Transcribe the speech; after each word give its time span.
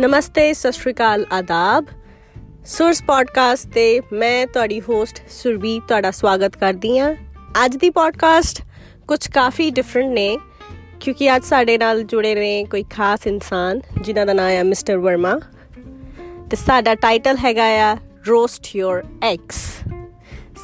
ਨਮਸਤੇ, 0.00 0.52
ਸਤਿ 0.54 0.72
ਸ਼੍ਰੀ 0.72 0.92
ਅਕਾਲ, 0.92 1.24
ਆਦਾਬ। 1.32 1.86
ਸੁਰਸ 2.64 3.02
ਪੋਡਕਾਸਟ 3.02 3.68
ਤੇ 3.68 4.00
ਮੈਂ 4.12 4.46
ਤੁਹਾਡੀ 4.46 4.80
ਹੋਸਟ 4.80 5.20
ਸੁਰਬੀ 5.30 5.80
ਤੁਹਾਡਾ 5.88 6.10
ਸਵਾਗਤ 6.10 6.56
ਕਰਦੀ 6.56 6.98
ਹਾਂ। 6.98 7.14
ਅੱਜ 7.64 7.76
ਦੀ 7.76 7.90
ਪੋਡਕਾਸਟ 7.90 8.62
ਕੁਝ 9.08 9.26
ਕਾਫੀ 9.28 9.70
ਡਿਫਰੈਂਟ 9.70 10.12
ਨੇ, 10.12 10.38
ਕਿਉਂਕਿ 11.00 11.34
ਅੱਜ 11.36 11.44
ਸਾਡੇ 11.44 11.76
ਨਾਲ 11.78 12.02
ਜੁੜੇ 12.02 12.34
ਨੇ 12.34 12.64
ਕੋਈ 12.64 12.84
ਖਾਸ 12.90 13.26
ਇਨਸਾਨ, 13.26 13.80
ਜਿਨ੍ਹਾਂ 14.00 14.26
ਦਾ 14.26 14.32
ਨਾਮ 14.32 14.48
ਹੈ 14.48 14.62
ਮਿਸਟਰ 14.64 14.98
ਵਰਮਾ। 14.98 15.38
ਤੇ 16.50 16.56
ਸਾਡਾ 16.56 16.94
ਟਾਈਟਲ 16.94 17.36
ਹੈਗਾ 17.36 17.64
ਆ 17.64 17.96
ਰੋਸਟ 18.28 18.76
ਯੋਰ 18.76 19.02
ਐਕਸ 19.22 19.64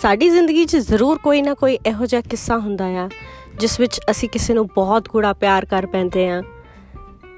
ਸਾਡੀ 0.03 0.31
ਜ਼ਿੰਦਗੀ 0.31 0.65
'ਚ 0.65 0.77
ਜ਼ਰੂਰ 0.77 1.19
ਕੋਈ 1.19 1.43
ਨਾ 1.43 1.55
ਕੋਈ 1.55 1.79
ਇਹੋ 1.87 2.07
ਜਿਹਾ 2.07 2.21
ਕਿੱਸਾ 2.21 2.59
ਹੁੰਦਾ 2.59 2.87
ਆ, 2.87 3.09
ਜਿਸ 3.59 3.81
ਵਿੱਚ 3.81 4.01
ਅਸੀਂ 4.11 4.29
ਕਿਸੇ 4.29 4.55
ਨੂੰ 4.55 4.67
ਬਹੁਤ 4.67 5.09
ਗੂੜਾ 5.09 5.33
ਪਿਆਰ 5.33 5.65
ਕਰ 5.65 5.87
ਪੈਂਦੇ 5.87 6.29
ਆ 6.31 6.43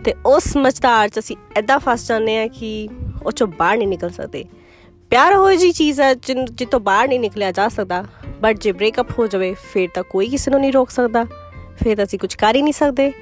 ਤੇ 0.05 0.14
ਉਸ 0.27 0.56
ਮਚਦਾਰ 0.56 1.09
'ਚ 1.09 1.18
ਅਸੀਂ 1.18 1.36
ਐਦਾਂ 1.56 1.78
ਫਸ 1.78 2.09
ਜਾਂਦੇ 2.09 2.38
ਆ 2.38 2.46
ਕਿ 2.46 2.88
ਉਹ 3.27 3.32
ਚੋਂ 3.32 3.46
ਬਾਹਰ 3.46 3.77
ਨਹੀਂ 3.77 3.88
ਨਿਕਲ 3.88 4.10
ਸਕਦੇ। 4.10 4.45
ਪਿਆਰ 5.10 5.34
ਹੋ 5.34 5.54
ਜੀ 5.54 5.73
ਚੀਜ਼ 5.73 6.00
ਹੈ 6.00 6.14
ਜਿੱਤੋਂ 6.14 6.80
ਬਾਹਰ 6.80 7.09
ਨਹੀਂ 7.09 7.20
ਨਿਕਲਿਆ 7.20 7.50
ਜਾ 7.52 7.68
ਸਕਦਾ। 7.68 8.04
ਬਟ 8.40 8.59
ਜੇ 8.59 8.73
ਬ੍ਰੇਕਅਪ 8.73 9.18
ਹੋ 9.18 9.27
ਜਾਵੇ, 9.27 9.54
ਫਿਰ 9.73 9.88
ਤਾਂ 9.95 10.02
ਕੋਈ 10.02 10.28
ਕਿਸੇ 10.28 10.51
ਨੂੰ 10.51 10.60
ਨਹੀਂ 10.60 10.73
ਰੋਕ 10.73 10.90
ਸਕਦਾ। 10.90 11.24
ਫਿਰ 11.84 12.02
ਅਸੀਂ 12.04 12.18
ਕੁਝ 12.18 12.34
ਕਰ 12.34 12.56
ਹੀ 12.56 12.62
ਨਹੀਂ 12.62 12.73
ਸਕਦੇ। 12.73 13.12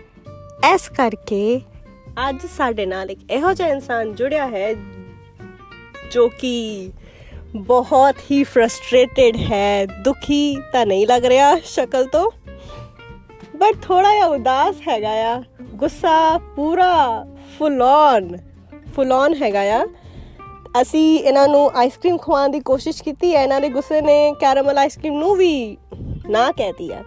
ਐਸ 0.65 0.89
ਕਰਕੇ 0.89 1.61
ਅੱਜ 2.29 2.39
ਸਾਡੇ 2.57 2.87
ਨਾਲ 2.87 3.11
ਇੱਕ 3.11 3.31
ਇਹੋ 3.31 3.53
ਜਿਹਾ 3.53 3.69
ਇਨਸਾਨ 3.69 4.15
ਜੁੜਿਆ 4.15 4.47
ਹੈ 4.47 4.75
ਜੋ 6.11 6.29
ਕਿ 6.29 6.91
ਬਹੁਤ 7.57 8.15
ਹੀ 8.31 8.45
ਫਰਸਟ੍ਰੇਟਡ 8.45 9.37
ਹੈ। 9.37 9.87
ਦੁਖੀ 9.87 10.57
ਤਾਂ 10.73 10.87
ਨਹੀਂ 10.87 11.07
ਲੱਗ 11.07 11.25
ਰਿਹਾ 11.25 11.59
ਸ਼ਕਲ 11.59 12.07
ਤੋਂ। 12.07 12.31
ਬਟ 13.57 13.77
ਥੋੜਾ 13.83 14.15
ਜਿਹਾ 14.15 14.27
ਉਦਾਸ 14.27 14.77
ਹੈਗਾ 14.89 15.11
ਆ। 15.11 15.43
ਗੁੱਸਾ 15.75 16.39
ਪੂਰਾ 16.39 17.27
ਫੁੱਲ 17.59 17.83
ਔਨ 17.83 18.39
ਫੁੱਲ 18.97 19.13
ਔਨ 19.13 19.35
ਹੈਗਾ 19.35 19.61
ਆ। 19.61 19.87
ਅਸੀਂ 20.83 21.19
ਇਹਨਾਂ 21.21 21.49
ਨੂੰ 21.49 21.71
ਆਈਸਕ੍ਰੀਮ 21.75 22.17
ਖਵਾਉਣ 22.17 22.49
ਦੀ 22.49 22.61
ਕੋਸ਼ਿਸ਼ 22.61 23.03
ਕੀਤੀ 23.03 23.35
ਹੈ 23.37 23.43
ਇਹਨਾਂ 23.43 23.61
ਦੇ 23.61 23.69
ਗੁੱਸੇ 23.69 24.01
ਨੇ 24.01 24.35
ਕੈਰਮਲ 24.41 24.79
ਆਈਸਕ੍ਰੀਮ 24.79 25.15
ਨੂੰ 25.15 25.35
ਵੀ 25.37 25.77
ਨਾ 26.29 26.53
ਕਹਿਤੀ 26.53 26.93
ਆ 26.93 27.03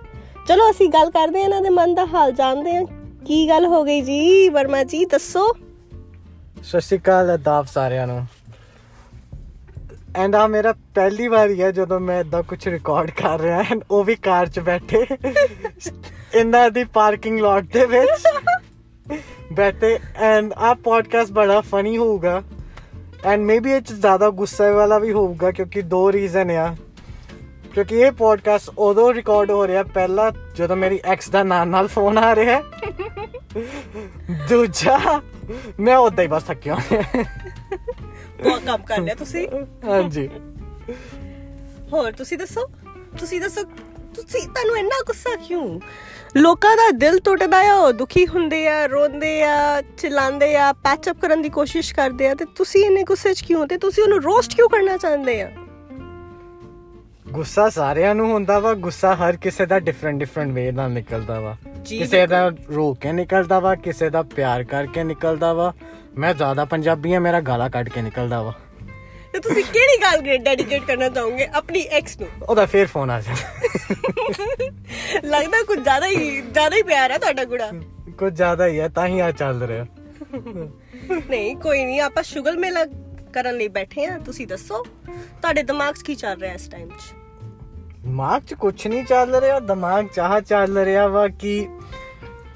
ਚਲੋ 0.48 0.72
ਅਸੀਂ 0.72 0.90
ਗੱਲ 0.90 1.10
ਕਰਦੇ 1.10 1.38
ਹਾਂ 1.38 1.46
ਇਹਨਾਂ 1.46 1.62
ਦੇ 1.62 1.70
ਮਨ 1.70 1.96
ਦਾ 1.96 2.06
ਹਾਲ 2.06 2.32
ਜਾਣਦੇ 2.32 2.76
ਹਾਂ 2.76 2.86
ਕੀ 3.26 3.50
ਗੱਲ 3.50 3.66
ਹੋ 3.66 3.84
ਗਈ 3.84 4.02
ਜੀ। 4.02 4.50
ਵਰਮਾ 4.50 4.84
ਜੀ 4.84 5.06
ਦੱਸੋ। 5.06 5.54
ਸਤਿ 6.64 6.82
ਸ਼੍ਰੀ 6.82 7.00
ਅਕਾਲ 7.00 7.36
ਅਦਾਬ 7.36 7.66
ਸਾਰਿਆਂ 7.66 8.08
ਨੂੰ। 8.08 8.26
ਐਂਡ 10.16 10.36
ਆ 10.36 10.48
ਮੇਰਾ 10.48 10.74
ਪਹਿਲੀ 10.96 11.28
ਵਾਰੀ 11.28 11.62
ਹੈ 11.62 11.72
ਜਦੋਂ 11.72 12.00
ਮੈਂ 12.00 12.20
ਇਦਾਂ 12.20 12.44
ਕੁਝ 12.44 12.68
ਰਿਕਾਰਡ 12.68 13.12
ਕਰ 13.12 13.40
ਰਿਹਾ 13.40 13.64
ਹਾਂ 13.64 13.78
ਉਹ 13.92 14.04
ਵੀ 14.04 14.16
ਕਾਰ 14.16 14.48
'ਚ 14.48 14.60
ਬੈਠੇ। 14.60 15.06
ਇਹਨਾਂ 16.36 16.70
ਦੀ 16.70 16.84
ਪਾਰਕਿੰਗ 16.84 17.40
ਲਾਟ 17.40 17.64
ਦੇ 17.64 17.86
ਵਿੱਚ। 17.86 18.37
ਬੈਠੇ 19.54 19.98
ਐਂਡ 20.16 20.54
ਆ 20.54 20.74
ਪੋਡਕਾਸਟ 20.74 21.32
ਬੜਾ 21.32 21.60
ਫਨੀ 21.62 21.98
ਹੋਊਗਾ 21.98 22.42
ਐਂਡ 23.26 23.42
ਮੇਬੀ 23.42 23.72
ਇਹ 23.72 23.82
ਜ਼ਿਆਦਾ 23.82 24.30
ਗੁੱਸੇ 24.30 24.70
ਵਾਲਾ 24.72 24.98
ਵੀ 25.00 25.12
ਹੋਊਗਾ 25.12 25.52
ਕਿਉਂਕਿ 25.52 25.82
ਦੋ 25.82 26.12
ਰੀਜ਼ਨ 26.12 26.52
ਆ 26.52 26.76
ਕਿਉਂਕਿ 27.74 28.00
ਇਹ 28.00 28.12
ਪੋਡਕਾਸਟ 28.12 28.70
ਉਦੋਂ 28.78 29.14
ਰਿਕਾਰਡ 29.14 29.52
ਹੋ 29.52 29.68
ਰਿਹਾ 29.68 29.84
ਪਹਿਲਾ 29.84 30.32
ਜਦੋਂ 30.56 30.76
ਮੇਰੀ 30.76 31.00
ਐਕਸ 31.06 31.30
ਦਾ 31.30 31.44
ਨਾਲ 31.44 31.68
ਨਾਲ 31.68 31.88
ਫੋਨ 31.88 32.18
ਆ 32.18 32.36
ਰਿਹਾ 32.36 32.62
ਦੂਜਾ 34.50 35.22
ਮੈਂ 35.80 35.98
ਉਦਾਂ 35.98 36.24
ਹੀ 36.24 36.28
ਬਸ 36.28 36.44
ਥੱਕਿਆ 36.44 36.78
ਬਹੁਤ 38.44 38.64
ਕੰਮ 38.66 38.84
ਕਰ 38.84 39.02
ਲਿਆ 39.02 39.16
ਤੁਸੀਂ 39.16 39.48
ਹਾਂਜੀ 39.86 40.30
ਹੋਰ 41.94 42.12
ਤੁਸੀਂ 42.12 42.38
ਦੱਸੋ 42.38 42.68
ਤੁਸੀਂ 43.20 43.42
ਦੱਸੋ 43.42 43.62
ਤੁਸੀਂ 44.16 44.48
ਤੁਹਾਨੂੰ 44.48 44.78
ਇੰਨਾ 44.78 45.04
ਗੁੱਸਾ 45.08 45.36
ਕਿਉਂ? 45.36 45.80
ਲੋਕਾਂ 46.38 46.76
ਦਾ 46.76 46.92
ਦਿਲ 46.92 47.20
ਟੁੱਟਦਾ 47.20 47.72
ਆ 47.72 47.74
ਉਹ 47.74 47.94
ਦੁਖੀ 47.94 48.28
ਹੁੰਦੇ 48.28 48.68
ਆ 48.68 48.86
ਰੋਂਦੇ 48.86 49.44
ਆ 49.44 49.82
ਚਿਲਾਉਂਦੇ 49.82 50.56
ਆ 50.56 50.74
ਪੈਚ 50.74 51.10
ਅਪ 51.10 51.18
ਕਰਨ 51.22 51.42
ਦੀ 51.42 51.50
ਕੋਸ਼ਿਸ਼ 51.50 51.96
ਕਰਦੇ 51.96 52.30
ਆ 52.30 52.36
ਤੇ 52.36 52.46
ਤੁਸੀਂ 52.46 52.86
ਇੰਨੇ 52.86 53.04
ਗੁੱਸੇ 53.04 53.34
'ਚ 53.34 53.42
ਕਿਉਂ? 53.42 53.68
ਤੇ 53.68 53.78
ਤੁਸੀਂ 53.78 54.04
ਉਹਨੂੰ 54.04 54.22
ਰੋਸਟ 54.22 54.56
ਕਿਉਂ 54.56 54.70
ਕਰਨਾ 54.70 54.98
ਚਾਹੁੰਦੇ 54.98 55.42
ਆ? 55.42 55.52
ਗੁੱਸਾ 57.28 57.70
ਸਾਰਿਆਂ 57.70 58.16
ਨੂੰ 58.16 58.32
ਹੁੰਦਾ 58.32 58.60
ਵਾ 58.60 58.74
ਗੁੱਸਾ 58.74 59.16
ਹਰ 59.16 59.36
ਕਿਸੇ 59.36 59.66
ਦਾ 59.66 59.80
ਡਿਫਰੈਂਟ 59.80 60.20
ਡਿਫਰੈਂਟ 60.20 60.52
ਵੇ 60.52 60.72
ਨਾਲ 60.72 60.92
ਨਿਕਲਦਾ 60.92 61.40
ਵਾ। 61.40 61.58
ਕਿਸੇ 61.90 62.28
ਦਾ 62.28 62.52
ਰੋ 62.76 62.94
ਕੇ 62.94 63.12
ਨਿਕਲਦਾ 63.12 63.60
ਵਾ 63.60 63.76
ਕਿਸੇ 63.76 64.10
ਦਾ 64.10 64.22
ਪਿਆਰ 64.22 64.64
ਕਰਕੇ 64.64 65.04
ਨਿਕਲਦਾ 65.04 65.54
ਵਾ। 65.54 65.74
ਮੈਂ 66.18 66.34
ਜ਼ਿਆਦਾ 66.34 66.66
ਪੰਜਾਬੀ 66.66 67.14
ਆ 67.14 67.20
ਮੇਰਾ 67.20 67.42
ਗਾਲਾਂ 67.42 67.70
ਕੱਢ 67.70 67.90
ਕੇ 67.90 68.02
ਨਿਕਲਦਾ 68.02 68.42
ਵਾ। 68.42 68.54
ਤੇ 69.34 69.40
ਤੁਸੀਂ 69.40 69.64
ਕਿਹੜੀ 69.64 70.02
ਗੱਲ 70.02 70.22
ਗ੍ਰੇਡ 70.22 70.44
ਡੈਡੀਕੇਟ 70.44 70.84
ਕਰਨਾ 70.86 71.10
ਚਾਹੋਗੇ? 71.10 71.48
ਆਪਣੀ 71.54 71.82
ਐਕਸ 71.82 72.20
ਨੂੰ। 72.20 72.30
ਉਹਦਾ 72.50 72.66
ਫੇਰ 72.66 72.88
ਫੋਨ 72.88 73.10
ਆ 73.10 73.22
ਜਾ 73.22 73.34
ਲੱਗਦਾ 75.26 75.62
ਕੁਝ 75.68 75.80
ਜ਼ਿਆਦਾ 75.80 76.08
ਹੀ 76.08 76.42
ਜ਼ਿਆਦਾ 76.42 76.76
ਹੀ 76.76 76.82
ਪਿਆਰ 76.84 77.12
ਹੈ 77.12 77.18
ਤੁਹਾਡਾ 77.18 77.44
ਗੁੜਾ। 77.46 77.72
ਕੁਝ 78.18 78.34
ਜ਼ਿਆਦਾ 78.34 78.68
ਹੀ 78.68 78.80
ਹੈ 78.80 78.88
ਤਾਂ 78.88 79.08
ਹੀ 79.08 79.20
ਆ 79.20 79.32
ਚੱਲ 79.32 79.64
ਰਿਹਾ। 79.64 79.86
ਨਹੀਂ 81.30 81.56
ਕੋਈ 81.58 81.84
ਨਹੀਂ 81.86 82.00
ਆਪਾਂ 82.02 82.24
ਸ਼ੁਗਲ 82.24 82.58
ਮੇਲਾ 82.58 82.86
ਕਰਨ 83.34 83.56
ਲਈ 83.58 83.68
ਬੈਠੇ 83.68 84.06
ਆ 84.06 84.18
ਤੁਸੀਂ 84.18 84.48
ਦੱਸੋ 84.48 84.84
ਤੁਹਾਡੇ 85.42 85.64
ਦਿਮਾਗ 85.64 85.94
'ਚ 85.96 86.02
ਕੀ 86.02 86.16
ਚੱਲ 86.16 86.40
ਰਿਹਾ 86.42 86.54
ਇਸ 86.54 86.68
ਟਾਈਮ 86.68 86.90
'ਚ? 86.90 87.14
ਦਿਮਾਗ 88.04 88.42
'ਚ 88.42 88.54
ਕੁਝ 88.54 88.88
ਨਹੀਂ 88.88 89.04
ਚੱਲ 89.06 89.36
ਰਿਹਾ 89.36 89.60
ਦਿਮਾਗ 89.60 90.08
ਚਾਹ 90.08 90.40
ਚੱਲ 90.42 90.78
ਰਿਹਾ 90.78 91.08
ਵਾ 91.08 91.28
ਕਿ 91.28 91.68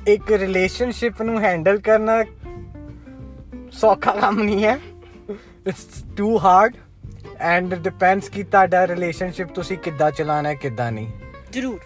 ਇੱਕ 0.08 0.32
ਰਿਲੇਸ਼ਨਸ਼ਿਪ 0.32 1.22
ਨੂੰ 1.22 1.40
ਹੈਂਡਲ 1.42 1.80
ਕਰਨਾ 1.80 2.24
ਸੌਖਾ 3.72 4.12
ਕੰਮ 4.12 4.42
ਨਹੀਂ 4.44 4.64
ਹੈ। 4.66 4.80
It's 5.68 5.88
too 6.18 6.38
hard 6.40 6.76
and 7.42 7.76
depends 7.76 8.30
ਕਿ 8.30 8.44
ਤੁਹਾਡਾ 8.44 8.88
ਰਿਲੇਸ਼ਨਸ਼ਿਪ 8.88 9.48
ਤੁਸੀਂ 9.48 9.78
ਕਿੱਦਾਂ 9.78 10.12
ਚਲਾਣਾ 10.12 10.50
ਹੈ 10.50 10.54
ਕਿੱਦਾਂ 10.54 10.92
ਨਹੀਂ। 10.92 11.08
ਜ਼ਰੂਰ 11.52 11.80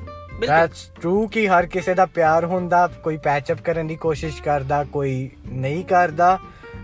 ਦੈਟਸ 0.47 0.91
ਟਰੂ 1.01 1.27
ਕਿ 1.27 1.47
ਹਰ 1.47 1.65
ਕਿਸੇ 1.65 1.93
ਦਾ 1.93 2.05
ਪਿਆਰ 2.05 2.45
ਹੁੰਦਾ 2.45 2.87
ਕੋਈ 2.87 3.17
ਪੈਚ 3.17 3.51
ਅਪ 3.51 3.61
ਕਰਨ 3.61 3.87
ਦੀ 3.87 3.95
ਕੋਸ਼ਿਸ਼ 3.95 4.43
ਕਰਦਾ 4.43 4.83
ਕੋਈ 4.83 5.29
ਨਹੀਂ 5.47 5.85
ਕਰਦਾ। 5.85 6.39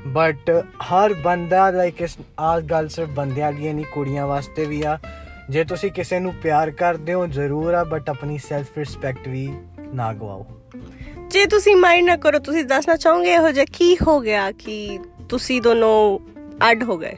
ਬਟ 0.08 0.66
ਹਰ 0.84 1.14
ਬੰਦਾ 1.14 1.70
ਲਾਈਕ 1.70 2.02
ਇਸ 2.02 2.18
ਆ 2.40 2.60
ਗੱਲ 2.60 2.88
ਸਿਰਫ 2.88 3.10
ਬੰਦਿਆਂ 3.10 3.52
ਲਈ 3.52 3.74
ਨਹੀਂ 3.74 3.86
ਕੁੜੀਆਂ 3.94 4.28
ਵਾਸਤੇ 4.28 4.66
ਵੀ 4.66 4.84
ਆ। 4.84 5.00
ਜੇ 5.50 5.64
ਤੁਸੀਂ 5.64 5.92
ਕਿਸੇ 5.92 6.20
ਨੂੰ 6.20 6.34
ਪਿਆਰ 6.34 6.72
ਕਰਦੇ 6.72 7.14
ਹੋ 7.14 7.28
ਜ਼ਰੂਰ 7.28 7.74
ਆ 7.74 7.84
ਬਟ 7.84 8.10
ਆਪਣੀ 8.10 8.38
ਸੈਲਫ 8.38 8.78
ਰਿਸਪੈਕਟ 8.78 9.28
ਵੀ 9.28 9.54
ਨਾ 9.94 10.14
ਗਵਾਓ। 10.14 10.48
ਜੇ 11.28 11.46
ਤੁਸੀਂ 11.46 11.76
ਮਾਈਂਡ 11.76 12.06
ਨਾ 12.06 12.16
ਕਰੋ 12.18 12.40
ਤੁਸੀਂ 12.40 12.64
ਦੱਸਣਾ 12.66 12.96
ਚਾਹੋਗੇ 12.96 13.34
ਇਹੋ 13.34 13.52
ਜਿਹਾ 13.52 13.66
ਕੀ 13.74 13.98
ਹੋ 14.08 14.20
ਗਿਆ 14.20 14.52
ਕਿ 14.52 15.00
ਤੁਸੀਂ 15.30 15.62
ਦੋਨੋਂ 15.62 16.20
ਅੱਡ 16.72 16.84
ਹੋ 16.84 16.98
ਗਏ? 16.98 17.18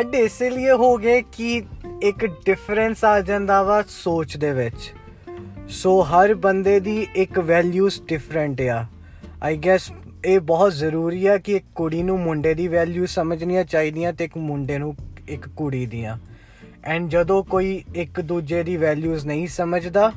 ਅੱਡ 0.00 0.14
ਇਸ 0.14 0.42
ਲਈ 0.42 0.70
ਹੋ 0.70 0.96
ਗਏ 0.96 1.22
ਕਿ 1.32 1.62
ਇੱਕ 2.02 2.26
ਡਿਫਰੈਂਸ 2.26 3.04
ਆ 3.04 3.20
ਜਾਂਦਾ 3.20 3.62
ਵਾ 3.62 3.84
ਸੋਚ 3.88 4.36
ਦੇ 4.36 4.52
ਵਿੱਚ। 4.52 4.92
ਸੋ 5.68 6.02
ਹਰ 6.02 6.34
ਬੰਦੇ 6.34 6.80
ਦੀ 6.80 7.06
ਇੱਕ 7.16 7.38
ਵੈਲਿਊਸ 7.38 8.02
ਡਿਫਰੈਂਟ 8.02 8.60
ਆ। 8.60 8.86
ਆਈ 9.42 9.56
ਗੈਸ 9.56 9.92
ਇਹ 10.24 10.40
ਬਹੁਤ 10.40 10.72
ਜ਼ਰੂਰੀ 10.72 11.26
ਆ 11.26 11.38
ਕਿ 11.38 11.52
ਇੱਕ 11.52 11.64
ਕੁੜੀ 11.74 12.02
ਨੂੰ 12.02 12.20
ਮੁੰਡੇ 12.20 12.54
ਦੀ 12.54 12.68
ਵੈਲਿਊ 12.68 13.06
ਸਮਝਣੀਆਂ 13.06 13.64
ਚਾਹੀਦੀਆਂ 13.64 14.12
ਤੇ 14.12 14.24
ਇੱਕ 14.24 14.36
ਮੁੰਡੇ 14.36 14.78
ਨੂੰ 14.78 14.96
ਇੱਕ 15.28 15.48
ਕੁੜੀ 15.48 15.86
ਦੀਆਂ। 15.86 16.18
ਐਂਡ 16.84 17.08
ਜਦੋਂ 17.08 17.44
ਕੋਈ 17.44 17.84
ਇੱਕ 17.94 18.20
ਦੂਜੇ 18.20 18.62
ਦੀ 18.62 18.76
ਵੈਲਿਊਜ਼ 18.76 19.26
ਨਹੀਂ 19.26 19.48
ਸਮਝਦਾ 19.48 20.12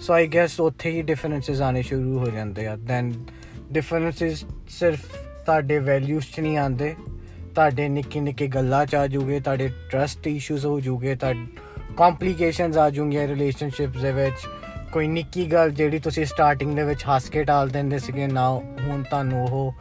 ਸੋ 0.00 0.12
ਆਈ 0.12 0.26
ਗੈਸ 0.26 0.60
ਉੱਥੇ 0.60 0.90
ਹੀ 0.90 1.02
ਡਿਫਰੈਂਸਸ 1.02 1.60
ਆਣੇ 1.60 1.82
ਸ਼ੁਰੂ 1.82 2.18
ਹੋ 2.18 2.26
ਜਾਂਦੇ 2.26 2.66
ਆ। 2.66 2.76
ਦੈਨ 2.76 3.24
ਡਿਫਰੈਂਸਸ 3.72 4.44
ਸਿਰਫ 4.68 5.00
ਤੁਹਾਡੇ 5.46 5.78
ਵੈਲਿਊਜ਼ 5.78 6.26
'ਚ 6.36 6.40
ਨਹੀਂ 6.40 6.58
ਆਉਂਦੇ। 6.58 6.94
ਤੁਹਾਡੇ 7.60 7.88
ਨਿੱਕੀ 7.88 8.20
ਨਿੱਕੀ 8.20 8.46
ਗੱਲਾਂ 8.46 8.86
'ਚ 8.86 8.94
ਆ 8.94 9.06
ਜੂਗੇ 9.06 9.40
ਤੁਹਾਡੇ 9.40 9.70
ਟਰਸਟ 9.90 10.26
ਇਸ਼ੂਜ਼ 10.26 10.66
ਹੋ 10.66 10.80
ਜੂਗੇ 10.80 11.14
ਤਾਂ 11.14 11.34
ਕੰਪਲਿਕੇਸ਼ਨਸ 11.96 12.76
ਆ 12.76 12.90
ਜੂਗੀਆਂ 12.90 13.28
ਰਿਲੇਸ਼ਨਸ਼ਿਪਸ 13.28 14.00
ਦੇ 14.00 14.12
ਵਿੱਚ। 14.12 14.36
ਕੋਈ 14.92 15.08
ਨਿੱਕੀ 15.08 15.52
ਗੱਲ 15.52 15.70
ਜਿਹੜੀ 15.70 15.98
ਤੁਸੀਂ 15.98 16.24
ਸਟਾਰਟਿੰਗ 16.24 16.76
ਦੇ 16.76 16.82
ਵਿੱਚ 16.82 17.02
ਹੱਸ 17.02 17.28
ਕੇ 17.30 17.44
ਟਾਲ 17.44 17.68
ਦਿੰਦੇ 17.68 17.98
ਸੀਗੇ 17.98 18.26
ਨਾ 18.26 18.48
ਹੁਣ 18.80 19.02
ਤੁਹਾਨੂੰ 19.02 19.44
ਉਹ 19.44 19.72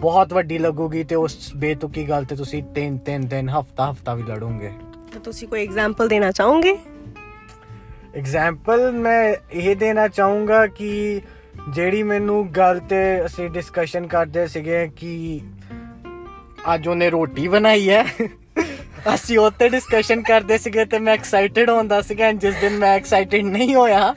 ਬਹੁਤ 0.00 0.32
ਵੱਡੀ 0.32 0.58
ਲੱਗੂਗੀ 0.58 1.04
ਤੇ 1.04 1.14
ਉਸ 1.14 1.50
ਬੇਤੁਕੀ 1.56 2.08
ਗੱਲ 2.08 2.24
ਤੇ 2.24 2.36
ਤੁਸੀਂ 2.36 2.62
ਤਿੰਨ 2.62 2.98
ਤਿੰਨ 2.98 3.26
ਦਿਨ 3.26 3.48
ਹਫਤਾ 3.48 3.90
ਹਫਤਾ 3.90 4.14
ਵੀ 4.14 4.22
ਲੜੋਗੇ। 4.22 4.70
ਤਾਂ 5.12 5.20
ਤੁਸੀਂ 5.20 5.48
ਕੋਈ 5.48 5.62
ਐਗਜ਼ਾਮਪਲ 5.62 6.08
ਦੇਣਾ 6.08 6.30
ਚਾਹੋਗੇ? 6.30 6.78
ਐਗਜ਼ਾਮਪਲ 8.14 8.92
ਮੈਂ 8.92 9.34
ਇਹ 9.52 9.76
ਦੇਣਾ 9.76 10.08
ਚਾਹੂੰਗਾ 10.08 10.66
ਕਿ 10.66 11.20
ਜਿਹੜੀ 11.70 12.02
ਮੈਨੂੰ 12.02 12.48
ਗੱਲ 12.48 12.78
ਤੇ 12.78 13.26
ਅਸੀਂ 13.26 13.50
ਡਿਸਕਸ਼ਨ 13.50 14.06
ਕਰਦੇ 14.06 14.46
ਸੀਗੇ 14.46 14.90
ਕਿ 14.96 15.40
ਅੱਜ 16.74 16.88
ਉਹਨੇ 16.88 17.10
ਰੋਟੀ 17.10 17.46
ਬਣਾਈ 17.48 17.88
ਹੈ। 17.90 18.04
ਅਸੀਂ 19.14 19.38
ਉੱਤੇ 19.38 19.68
ਡਿਸਕਸ਼ਨ 19.68 20.22
ਕਰਦੇ 20.22 20.56
ਸੀਗੇ 20.58 20.84
ਤੇ 20.84 20.98
ਮੈਂ 20.98 21.12
ਐਕਸਾਈਟਿਡ 21.14 21.70
ਹੁੰਦਾ 21.70 22.00
ਸੀਗਾ 22.02 22.30
ਜਿਸ 22.32 22.54
ਦਿਨ 22.60 22.76
ਮੈਂ 22.78 22.94
ਐਕਸਾਈਟਿਡ 22.96 23.44
ਨਹੀਂ 23.44 23.74
ਹੋਇਆ 23.74 24.14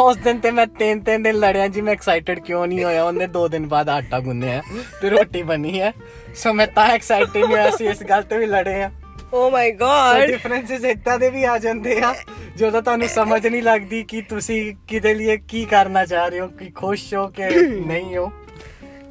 ਉਸ 0.00 0.16
ਦਿਨ 0.16 0.38
ਤੇ 0.38 0.50
ਮੈਂ 0.50 0.66
ਤਿੰਨ 0.78 1.00
ਤਿੰਨ 1.00 1.22
ਦਿਨ 1.22 1.34
ਲੜਿਆ 1.34 1.68
ਜੀ 1.68 1.80
ਮੈਂ 1.80 1.92
ਐਕਸਾਈਟਿਡ 1.92 2.40
ਕਿਉਂ 2.40 2.66
ਨਹੀਂ 2.66 2.84
ਹੋਇਆ? 2.84 3.04
ਉਹਨੇ 3.04 3.26
ਦੋ 3.26 3.46
ਦਿਨ 3.48 3.66
ਬਾਅਦ 3.66 3.88
ਆਟਾ 3.88 4.18
ਗੁੰਨਿਆ 4.20 4.62
ਤੇ 5.02 5.10
ਰੋਟੀ 5.10 5.42
ਬਣੀ 5.42 5.80
ਹੈ। 5.80 5.92
ਸੋ 6.34 6.52
ਮੈਂ 6.52 6.66
ਤਾਂ 6.66 6.86
ਐਕਸਾਈਟਿਡ 6.88 7.36
ਨਹੀਂ 7.36 7.56
ਹੋਇਆ 7.56 7.70
ਸੀ 7.70 7.86
ਇਸ 7.86 8.02
ਗੱਲ 8.02 8.22
ਤੇ 8.22 8.38
ਵੀ 8.38 8.46
ਲੜੇ 8.46 8.82
ਆ 8.82 8.90
ਓ 9.34 9.48
ਮਾਈ 9.50 9.72
ਗॉड 9.72 10.26
ਡਿਫਰੈਂਸਸ 10.26 10.84
ਇਦਾਂ 10.84 11.18
ਦੇ 11.18 11.30
ਵੀ 11.30 11.44
ਆ 11.44 11.56
ਜਾਂਦੇ 11.58 12.00
ਆ 12.00 12.14
ਜਦੋਂ 12.56 12.82
ਤੁਹਾਨੂੰ 12.82 13.08
ਸਮਝ 13.08 13.46
ਨਹੀਂ 13.46 13.62
ਲੱਗਦੀ 13.62 14.02
ਕਿ 14.04 14.20
ਤੁਸੀਂ 14.22 14.74
ਕਿਹਦੇ 14.88 15.14
ਲਈ 15.14 15.36
ਕੀ 15.48 15.64
ਕਰਨਾ 15.64 16.04
ਚਾਹ 16.04 16.28
ਰਹੇ 16.28 16.40
ਹੋ 16.40 16.48
ਕਿ 16.48 16.70
ਖੁਸ਼ 16.70 17.12
ਹੋ 17.14 17.26
ਕਿ 17.28 17.48
ਨਹੀਂ 17.86 18.16
ਹੋ। 18.16 18.30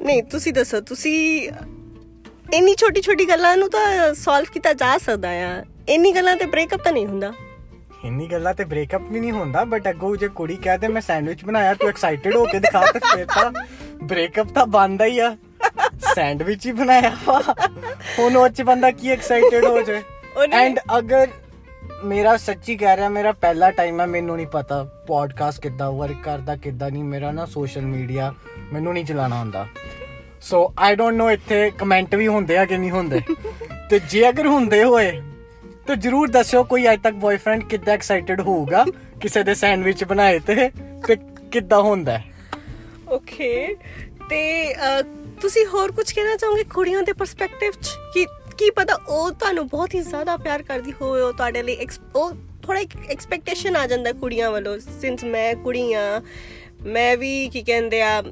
ਨਹੀਂ 0.02 0.22
ਤੁਸੀਂ 0.22 0.52
ਦੱਸੋ 0.52 0.80
ਤੁਸੀਂ 0.80 1.50
ਇੰਨੀ 2.54 2.74
ਛੋਟੀ 2.74 3.00
ਛੋਟੀ 3.00 3.28
ਗੱਲਾਂ 3.28 3.56
ਨੂੰ 3.56 3.70
ਤਾਂ 3.70 4.14
ਸੋਲਵ 4.14 4.46
ਕੀਤਾ 4.52 4.72
ਜਾ 4.72 4.98
ਸਕਦਾ 4.98 5.28
ਆ। 5.30 5.64
ਇੰਨੀ 5.88 6.12
ਗੱਲਾਂ 6.12 6.36
ਤੇ 6.36 6.46
ਬ੍ਰੇਕਅਪ 6.46 6.80
ਤਾਂ 6.80 6.92
ਨਹੀਂ 6.92 7.06
ਹੁੰਦਾ। 7.06 7.32
ਇੰਨੀ 8.04 8.26
ਗੱਲਾਂ 8.26 8.54
ਤੇ 8.54 8.64
ਬ੍ਰੇਕਅਪ 8.64 9.02
ਵੀ 9.02 9.20
ਨਹੀਂ 9.20 9.32
ਹੁੰਦਾ 9.32 9.64
ਬਟ 9.64 9.88
ਅੱਗੋਂ 9.90 10.16
ਜੇ 10.16 10.28
ਕੁੜੀ 10.28 10.56
ਕਹਦੇ 10.56 10.88
ਮੈਂ 10.88 11.00
ਸੈਂਡਵਿਚ 11.00 11.44
ਬਣਾਇਆ 11.44 11.74
ਤੂੰ 11.74 11.88
ਐਕਸਾਈਟਿਡ 11.88 12.36
ਹੋ 12.36 12.44
ਕੇ 12.44 12.58
ਦਿਖਾ 12.58 12.86
ਤੇ 12.92 12.98
ਫਿਰ 12.98 13.26
ਤਾਂ 13.26 13.50
ਬ੍ਰੇਕਅਪ 14.02 14.46
ਤਾਂ 14.54 14.66
ਬੰਦਾ 14.66 15.04
ਹੀ 15.04 15.18
ਆ। 15.18 15.36
ਸੈਂਡਵਿਚ 16.14 16.66
ਹੀ 16.66 16.72
ਬਣਾਇਆ 16.72 17.16
ਵਾ। 17.26 17.54
ਹੁਣ 18.18 18.36
ਉਹ 18.36 18.48
ਚ 18.48 18.62
ਬੰਦਾ 18.62 18.90
ਕੀ 18.90 19.08
ਐਕਸਾਈਟਿਡ 19.08 19.64
ਹੋ 19.64 19.82
ਜਾਏ। 19.82 20.02
ਐਂਡ 20.52 20.80
ਅਗਰ 20.98 21.28
ਮੇਰਾ 22.04 22.36
ਸੱਚੀ 22.36 22.76
ਕਹਿ 22.76 22.96
ਰਿਹਾ 22.96 23.08
ਮੇਰਾ 23.08 23.32
ਪਹਿਲਾ 23.32 23.70
ਟਾਈਮ 23.70 24.00
ਹੈ 24.00 24.06
ਮੈਨੂੰ 24.06 24.36
ਨਹੀਂ 24.36 24.46
ਪਤਾ 24.46 24.84
ਪੋਡਕਾਸਟ 25.06 25.60
ਕਿੱਦਾਂ 25.60 25.92
ਵਰਕ 25.92 26.16
ਕਰਦਾ 26.24 26.56
ਕਿੱਦਾਂ 26.56 26.90
ਨਹੀਂ 26.90 27.04
ਮੇਰਾ 27.04 27.30
ਨਾ 27.30 27.46
ਸੋਸ਼ਲ 27.46 27.80
ਮੀਡੀਆ 27.80 28.34
ਮੈਨੂੰ 28.72 28.92
ਨਹੀਂ 28.94 29.04
ਚਲਾਉਣਾ 29.04 29.38
ਹੁੰਦਾ। 29.40 29.66
ਸੋ 30.40 30.72
ਆਈ 30.78 30.94
ਡੋਨਟ 30.96 31.16
ਨੋ 31.16 31.30
ਇੱਥੇ 31.30 31.70
ਕਮੈਂਟ 31.78 32.14
ਵੀ 32.14 32.26
ਹੁੰਦੇ 32.28 32.56
ਆ 32.58 32.64
ਕਿ 32.64 32.76
ਨਹੀਂ 32.78 32.90
ਹੁੰਦੇ। 32.90 33.20
ਤੇ 33.90 33.98
ਜੇ 34.10 34.28
ਅਗਰ 34.28 34.46
ਹੁੰਦੇ 34.46 34.82
ਹੋਏ 34.84 35.20
ਤਾਂ 35.86 35.96
ਜਰੂਰ 35.96 36.28
ਦੱਸਿਓ 36.28 36.64
ਕੋਈ 36.64 36.92
ਅੱਜ 36.92 37.00
ਤੱਕ 37.02 37.14
ਬॉयਫ੍ਰੈਂਡ 37.14 37.64
ਕਿੱਦਾਂ 37.64 37.94
ਐਕਸਾਈਟਿਡ 37.94 38.40
ਹੋਊਗਾ 38.40 38.84
ਕਿਸੇ 39.20 39.42
ਦੇ 39.42 39.54
ਸੈਂਡਵਿਚ 39.54 40.04
ਬਣਾਏ 40.04 40.38
ਤੇ 40.38 40.70
ਤੇ 41.06 41.16
ਕਿੱਦਾਂ 41.52 41.80
ਹੁੰਦਾ 41.82 42.18
ਹੈ। 42.18 42.24
ਓਕੇ 43.08 43.76
ਤੇ 44.30 44.72
ਅਹ, 44.74 45.02
ਤੁਸੀਂ 45.40 45.66
ਹੋਰ 45.66 45.92
ਕੁਝ 45.92 46.12
ਕਹਿਣਾ 46.12 46.36
ਚਾਹੋਗੇ 46.36 46.64
ਕੁੜੀਆਂ 46.64 47.02
ਦੇ 47.02 47.12
ਪਰਸਪੈਕਟਿਵ 47.12 47.72
ਚ? 47.72 47.88
ਕਿ 48.14 48.26
ਕੀ 48.58 48.70
ਪਤਾ 48.70 48.94
ਉਹ 49.08 49.30
ਤੁਹਾਨੂੰ 49.30 49.66
ਬਹੁਤ 49.68 49.94
ਹੀ 49.94 50.00
ਜ਼ਿਆਦਾ 50.00 50.36
ਪਿਆਰ 50.36 50.62
ਕਰਦੀ 50.62 50.92
ਹੋਵੇ 51.02 51.20
ਉਹ 51.22 51.32
ਤੁਹਾਡੇ 51.32 51.62
ਲਈ 51.62 51.76
ex- 51.84 52.00
ਉਹ 52.14 52.32
ਥੋੜਾ 52.62 52.80
ਇੱਕ 52.80 52.90
ਐਕਸਪੈਕਟੇਸ਼ਨ 53.10 53.76
ਆ 53.76 53.86
ਜਾਂਦਾ 53.86 54.12
ਕੁੜੀਆਂ 54.12 54.50
ਵੱਲੋਂ 54.50 54.78
ਸਿੰਸ 55.00 55.24
ਮੈਂ 55.24 55.54
ਕੁੜੀ 55.54 55.92
ਆ 55.92 56.22
ਮੈਂ 56.82 57.16
ਵੀ 57.16 57.48
ਕੀ 57.48 57.62
ਕਹਿੰਦੇ 57.62 58.02
ਆ 58.02 58.22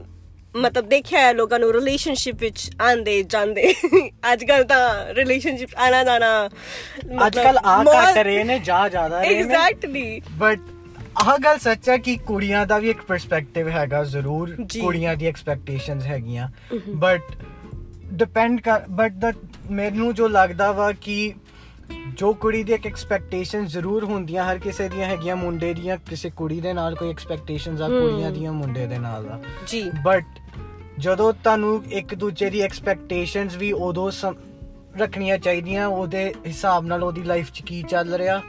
ਮਤਲਬ 0.58 0.88
ਦੇਖਿਆ 0.88 1.20
ਹੈ 1.20 1.32
ਲੋਕਾਂ 1.32 1.58
ਨੂੰ 1.58 1.72
ਰਿਲੇਸ਼ਨਸ਼ਿਪ 1.72 2.36
ਵਿੱਚ 2.40 2.70
ਆਂਦੇ 2.82 3.22
ਜਾਂਦੇ। 3.22 3.74
ਅੱਜ 4.32 4.44
ਕੱਲ 4.44 4.64
ਤਾਂ 4.64 5.14
ਰਿਲੇਸ਼ਨਸ਼ਿਪ 5.14 5.68
ਆਣਾ 5.76 6.04
ਜਾਣਾ 6.04 6.48
ਅੱਜ 7.26 7.38
ਕੱਲ 7.38 7.58
ਆ 7.58 7.84
ਘੱਟ 7.84 8.18
ਰਹੇ 8.18 8.44
ਨੇ 8.44 8.58
ਜਾ 8.58 8.88
ਜ਼ਿਆਦਾ 8.88 9.20
ਰਹੇ 9.20 9.30
ਨੇ। 9.30 9.40
ਐਗਜ਼ੈਕਟਲੀ 9.40 10.22
ਬਟ 10.38 10.60
ਆਹ 11.22 11.38
ਗੱਲ 11.38 11.58
ਸੱਚ 11.58 11.88
ਹੈ 11.88 11.96
ਕਿ 11.96 12.16
ਕੁੜੀਆਂ 12.16 12.66
ਦਾ 12.66 12.78
ਵੀ 12.78 12.90
ਇੱਕ 12.90 13.02
ਪਰਸਪੈਕਟਿਵ 13.02 13.68
ਹੈਗਾ 13.68 14.04
ਜ਼ਰੂਰ। 14.04 14.56
ਕੁੜੀਆਂ 14.80 15.16
ਦੀ 15.16 15.26
ਐਕਸਪੈਕਟੇਸ਼ਨਸ 15.26 16.06
ਹੈਗੀਆਂ। 16.06 16.48
ਬਟ 16.88 17.22
ਡਿਪੈਂਡ 18.12 18.60
ਕਰ 18.60 18.80
ਬਟ 18.90 19.12
ਦਾ 19.12 19.32
ਮੈਨੂੰ 19.70 20.14
ਜੋ 20.14 20.28
ਲੱਗਦਾ 20.28 20.72
ਵਾ 20.72 20.92
ਕਿ 20.92 21.34
ਜੋ 22.14 22.34
ਕੁੜੀ 22.34 22.64
ਦੀ 22.64 22.72
ਇੱਕ 22.72 22.86
ਐਕਸਪੈਕਟੇਸ਼ਨ 22.86 23.66
ਜ਼ਰੂਰ 23.66 24.04
ਹੁੰਦੀਆਂ 24.04 24.44
ਹਰ 24.44 24.58
ਕਿਸੇ 24.58 24.88
ਦੀਆਂ 24.88 25.06
ਹੈਗੀਆਂ 25.06 25.36
ਮੁੰਡੇ 25.36 25.74
ਦੀਆਂ 25.74 25.96
ਕਿਸੇ 25.96 26.30
ਕੁੜੀ 26.30 26.60
ਦੇ 26.60 26.72
ਨਾਲ 26.72 26.94
ਕੋਈ 26.94 27.10
ਐਕਸਪੈਕਟੇਸ਼ਨਸ 27.10 27.80
ਆ 27.80 27.88
ਕੁੜੀਆਂ 27.88 28.30
ਦੀਆਂ 28.30 28.52
ਮੁੰਡੇ 28.52 28.86
ਦੇ 28.86 28.98
ਨਾਲ 28.98 29.28
ਆ। 29.28 29.40
ਜੀ। 29.66 29.90
ਬਟ 30.04 30.24
ਜਦੋਂ 30.98 31.32
ਤੁਹਾਨੂੰ 31.32 31.84
ਇੱਕ 31.84 32.14
ਦੂਜੇ 32.14 32.50
ਦੀ 32.50 32.60
ਐਕਸਪੈਕਟੇਸ਼ਨਸ 32.60 33.56
ਵੀ 33.56 33.72
ਉਦੋਂ 33.72 34.12
ਰੱਖਣੀਆਂ 34.98 35.38
ਚਾਹੀਦੀਆਂ 35.38 35.86
ਉਹਦੇ 35.86 36.34
ਹਿਸਾਬ 36.46 36.84
ਨਾਲ 36.84 37.04
ਉਹਦੀ 37.04 37.22
ਲਾਈਫ 37.22 37.52
'ਚ 37.52 37.62
ਕੀ 37.62 37.82
ਚੱਲ 37.82 38.14
ਰਿਹਾ। 38.14 38.42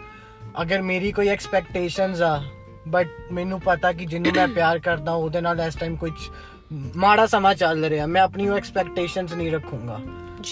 ਅਗਰ 0.62 0.82
ਮੇਰੀ 0.82 1.12
ਕੋਈ 1.12 1.28
ਐਕਸਪੈਕਟੇਸ਼ਨਸ 1.28 2.22
ਆ 2.22 2.44
ਬਟ 2.88 3.08
ਮੈਨੂੰ 3.32 3.62
ਪਤਾ 3.62 3.92
ਕਿ 3.92 4.06
ਜਿਹਨੂੰ 4.06 4.32
ਮੈਂ 4.36 4.48
ਪਿਆਰ 4.48 4.80
ਕਰਦਾ 4.80 5.12
ਉਹਦੇ 5.12 5.42
ਨਾਲ 5.42 5.62
ਇਸ 5.62 5.76
ਟਾਈਮ 5.76 5.96
ਕੁਝ 5.96 6.12
ਮਾੜਾ 6.96 7.26
ਸਮਾਂ 7.26 7.56
ਚੱਲ 7.56 7.86
ਰਿਹਾ 7.86 8.06
ਮੈਂ 8.06 8.22
ਆਪਣੀ 8.22 8.50
ਉਹ 8.50 8.58
ਐਕਸਪੈਕਟੇਸ਼ਨਸ 8.58 9.34
ਨਹੀਂ 9.34 9.52
ਰੱਖੂੰਗਾ। 9.52 10.00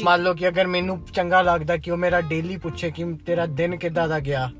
ਮੰਨ 0.04 0.24
ਲਓ 0.24 0.34
ਕਿ 0.34 0.48
ਅਗਰ 0.48 0.68
ਮੈਨੂੰ 0.68 1.06
ਚੰਗਾ 1.13 1.42
ਲੱਗਦਾ 1.42 1.78
ਕਿ 1.78 1.92
ਉਹ 1.92 1.98
ਮੇਰਾ 1.98 2.22
ਡੇਲੀ 2.22 2.57
ਪੁੱਛੇ 2.57 2.92
ਕਿ 2.92 3.06
ਤੇਰਾ 3.25 3.45
ਦਿਨ 3.45 3.75
ਕਿੱਦਾਂ 3.75 4.07
ਦਾ 4.07 4.19
ਗਿਆ 4.19 4.51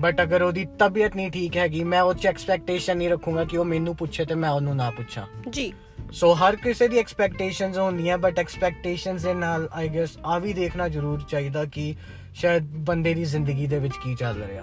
ਬਟ 0.00 0.22
ਅਗਰ 0.22 0.42
ਉਹਦੀ 0.42 0.66
ਤਬੀਅਤ 0.78 1.16
ਨਹੀਂ 1.16 1.30
ਠੀਕ 1.30 1.56
ਹੈਗੀ 1.56 1.84
ਮੈਂ 1.84 2.02
ਉਹ 2.02 2.14
ਚ 2.14 2.26
ਐਕਸਪੈਕਟੇਸ਼ਨ 2.26 2.96
ਨਹੀਂ 2.96 3.08
ਰੱਖੂੰਗਾ 3.08 3.44
ਕਿ 3.44 3.56
ਉਹ 3.56 3.64
ਮੈਨੂੰ 3.64 3.96
ਪੁੱਛੇ 3.96 4.24
ਤੇ 4.24 4.34
ਮੈਂ 4.34 4.50
ਉਹਨੂੰ 4.50 4.76
ਨਾ 4.76 4.90
ਪੁੱਛਾਂ। 4.90 5.50
ਜੀ। 5.50 5.72
ਸੋ 6.12 6.34
ਹਰ 6.34 6.56
ਕਿਸੇ 6.56 6.88
ਦੀ 6.88 6.98
ਐਕਸਪੈਕਟੇਸ਼ਨਸ 6.98 7.78
ਹੁੰਦੀਆਂ 7.78 8.18
ਬਟ 8.18 8.38
ਐਕਸਪੈਕਟੇਸ਼ਨਸ 8.38 9.22
ਦੇ 9.22 9.34
ਨਾਲ 9.34 9.68
ਆਈ 9.72 9.88
ਗੈਸ 9.88 10.10
ਆ 10.24 10.38
ਵੀ 10.38 10.52
ਦੇਖਣਾ 10.52 10.88
ਜ਼ਰੂਰ 10.88 11.22
ਚਾਹੀਦਾ 11.28 11.64
ਕਿ 11.64 11.94
ਸ਼ਾਇਦ 12.34 12.62
ਬੰਦੇ 12.62 13.14
ਦੀ 13.14 13.24
ਜ਼ਿੰਦਗੀ 13.24 13.66
ਦੇ 13.66 13.78
ਵਿੱਚ 13.78 13.94
ਕੀ 14.04 14.14
ਚੱਲ 14.14 14.42
ਰਿਹਾ। 14.42 14.62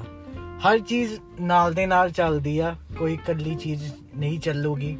ਹਰ 0.70 0.80
ਚੀਜ਼ 0.80 1.20
ਨਾਲ 1.42 1.74
ਦੇ 1.74 1.86
ਨਾਲ 1.86 2.12
ਚੱਲਦੀ 2.12 2.60
ਆ 2.60 2.76
ਕੋਈ 2.98 3.14
ਇਕੱਲੀ 3.14 3.56
ਚੀਜ਼ 3.56 3.92
ਨਹੀਂ 4.18 4.40
ਚੱਲੂਗੀ। 4.40 4.98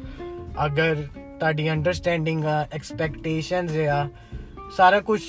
ਅਗਰ 0.66 1.06
ਤੁਹਾਡੀ 1.40 1.70
ਅੰਡਰਸਟੈਂਡਿੰਗ 1.70 2.44
ਆ 2.44 2.66
ਐਕਸਪੈਕਟੇਸ਼ਨਸ 2.72 3.76
ਆ 3.76 4.08
ਸਾਰਾ 4.70 5.00
ਕੁਝ 5.00 5.22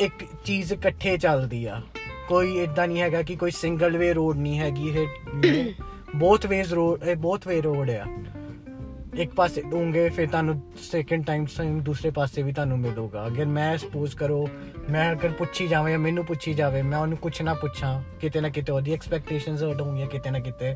ਇੱਕ 0.00 0.24
ਚੀਜ਼ 0.44 0.72
ਇਕੱਠੇ 0.72 1.16
ਚੱਲਦੀ 1.16 1.66
ਆ। 1.66 1.82
ਕੋਈ 2.28 2.58
ਇਦਾਂ 2.58 2.88
ਨਹੀਂ 2.88 3.00
ਹੈਗਾ 3.00 3.22
ਕਿ 3.22 3.36
ਕੋਈ 3.36 3.50
ਸਿੰਗਲ 3.50 3.96
ਵੇ 3.96 4.12
ਰੋਡ 4.12 4.36
ਨਹੀਂ 4.36 4.58
ਹੈਗੀ 4.58 4.88
ਇਹ। 4.88 5.74
ਬੋਥ 6.16 6.46
ਵੇਜ਼ 6.46 6.74
ਰੋਡ 6.74 7.02
ਇਹ 7.02 7.16
ਬੋਥ 7.16 7.48
ਵੇ 7.48 7.60
ਰੋਡ 7.60 7.90
ਆ। 7.90 8.06
ਇੱਕ 9.14 9.34
ਪਾਸੇ 9.34 9.62
ਦੂੰਗੇ 9.62 10.08
ਫਿਰ 10.08 10.28
ਤੁਹਾਨੂੰ 10.28 10.72
ਸੈਕੰਡ 10.78 11.24
ਟਾਈਮ 11.26 11.46
ਸੇਮ 11.46 11.80
ਦੂਸਰੇ 11.80 12.10
ਪਾਸੇ 12.10 12.42
ਵੀ 12.42 12.52
ਤੁਹਾਨੂੰ 12.52 12.78
ਮਿਲੂਗਾ। 12.78 13.26
ਅਗਰ 13.26 13.44
ਮੈਂ 13.44 13.78
ਸਪੋਜ਼ 13.78 14.16
ਕਰੋ, 14.16 14.48
ਮੈਂ 14.90 15.12
ਅਗਰ 15.12 15.28
ਪੁੱਛੀ 15.28 15.68
ਜਾਵਾਂ 15.68 15.90
ਜਾਂ 15.90 15.98
ਮੈਨੂੰ 15.98 16.24
ਪੁੱਛੀ 16.24 16.54
ਜਾਵੇ, 16.54 16.82
ਮੈਂ 16.82 16.98
ਉਹਨੂੰ 16.98 17.18
ਕੁਛ 17.18 17.42
ਨਾ 17.42 17.54
ਪੁੱਛਾਂ, 17.54 18.02
ਕਿਤੇ 18.20 18.40
ਨਾ 18.40 18.48
ਕਿਤੇ 18.48 18.72
ਉਹਦੀ 18.72 18.92
ਐਕਸਪੈਕਟੇਸ਼ਨਸ 18.92 19.62
ਹਰਟ 19.62 19.80
ਹੋਣਗੀਆਂ, 19.80 20.06
ਕਿਤੇ 20.06 20.30
ਨਾ 20.30 20.38
ਕਿਤੇ। 20.38 20.74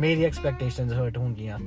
ਮੇਰੀ 0.00 0.24
ਐਕਸਪੈਕਟੇਸ਼ਨਸ 0.24 0.92
ਹਰਟ 0.92 1.16
ਹੋਣਗੀਆਂ 1.18 1.58